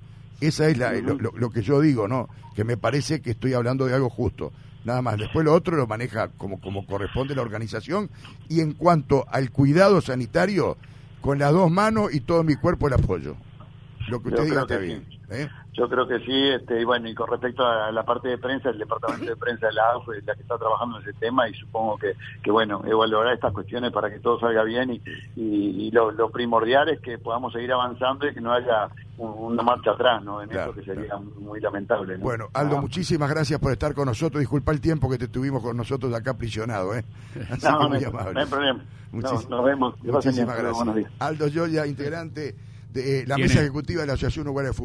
Esa 0.47 0.67
es 0.67 0.77
la, 0.77 0.93
lo, 0.93 1.49
que 1.49 1.61
yo 1.61 1.79
digo, 1.79 2.07
¿no? 2.07 2.29
Que 2.55 2.63
me 2.63 2.77
parece 2.77 3.21
que 3.21 3.31
estoy 3.31 3.53
hablando 3.53 3.85
de 3.85 3.93
algo 3.93 4.09
justo. 4.09 4.51
Nada 4.85 5.01
más. 5.01 5.17
Después 5.17 5.45
lo 5.45 5.53
otro 5.53 5.77
lo 5.77 5.87
maneja 5.87 6.29
como, 6.37 6.59
como 6.59 6.85
corresponde 6.85 7.35
la 7.35 7.41
organización. 7.41 8.09
Y 8.49 8.59
en 8.59 8.73
cuanto 8.73 9.25
al 9.29 9.51
cuidado 9.51 10.01
sanitario, 10.01 10.77
con 11.21 11.39
las 11.39 11.53
dos 11.53 11.71
manos 11.71 12.13
y 12.13 12.19
todo 12.19 12.43
mi 12.43 12.55
cuerpo 12.55 12.87
el 12.87 12.93
apoyo. 12.95 13.37
Lo 14.09 14.21
que 14.21 14.29
usted 14.29 14.43
diga 14.43 14.61
está 14.63 14.77
bien. 14.77 15.05
¿eh? 15.29 15.47
Yo 15.73 15.89
creo 15.89 16.07
que 16.07 16.19
sí, 16.19 16.49
este, 16.49 16.81
y 16.81 16.83
bueno, 16.83 17.09
y 17.09 17.15
con 17.15 17.27
respecto 17.27 17.65
a 17.65 17.91
la 17.91 18.03
parte 18.03 18.27
de 18.27 18.37
prensa, 18.37 18.69
el 18.69 18.77
departamento 18.77 19.25
de 19.25 19.35
prensa 19.35 19.67
de 19.67 19.73
la 19.73 19.91
AUF 19.93 20.07
es 20.09 20.23
la 20.23 20.35
que 20.35 20.43
está 20.43 20.55
trabajando 20.55 20.97
en 20.97 21.03
ese 21.03 21.13
tema 21.13 21.49
y 21.49 21.53
supongo 21.55 21.97
que, 21.97 22.13
que 22.43 22.51
bueno, 22.51 22.83
evaluará 22.85 23.33
estas 23.33 23.51
cuestiones 23.53 23.91
para 23.91 24.11
que 24.11 24.19
todo 24.19 24.39
salga 24.39 24.63
bien 24.63 24.91
y, 24.91 25.01
y, 25.35 25.89
lo, 25.91 26.29
primordial 26.29 26.89
es 26.89 26.99
que 26.99 27.17
podamos 27.17 27.53
seguir 27.53 27.71
avanzando 27.71 28.27
y 28.27 28.33
que 28.35 28.41
no 28.41 28.53
haya 28.53 28.87
una 29.17 29.63
marcha 29.63 29.91
atrás, 29.91 30.23
¿no? 30.23 30.43
En 30.43 30.51
eso 30.51 30.73
que 30.73 30.83
sería 30.83 31.17
muy 31.17 31.59
lamentable. 31.59 32.17
Bueno, 32.17 32.49
Aldo, 32.53 32.77
ah. 32.77 32.81
muchísimas 32.81 33.29
gracias 33.29 33.59
por 33.59 33.71
estar 33.71 33.95
con 33.95 34.05
nosotros. 34.05 34.39
Disculpa 34.39 34.71
el 34.71 34.81
tiempo 34.81 35.09
que 35.09 35.17
te 35.17 35.27
tuvimos 35.27 35.63
con 35.63 35.75
nosotros 35.75 36.13
acá 36.13 36.31
aprisionado, 36.31 36.95
¿eh? 36.95 37.03
No, 37.63 37.89
no, 37.89 37.95
hay, 37.95 38.45
problema. 38.45 38.83
nos 39.11 39.63
vemos. 39.63 39.95
Muchísimas 40.03 40.55
gracias. 40.55 41.07
Aldo 41.19 41.47
Yoya, 41.47 41.87
integrante 41.87 42.55
de 42.93 43.25
la 43.25 43.37
mesa 43.37 43.59
ejecutiva 43.59 44.01
de 44.01 44.07
la 44.07 44.13
Asociación 44.13 44.45
Uruguaya 44.45 44.69
de 44.69 44.73
Fútbol. 44.73 44.81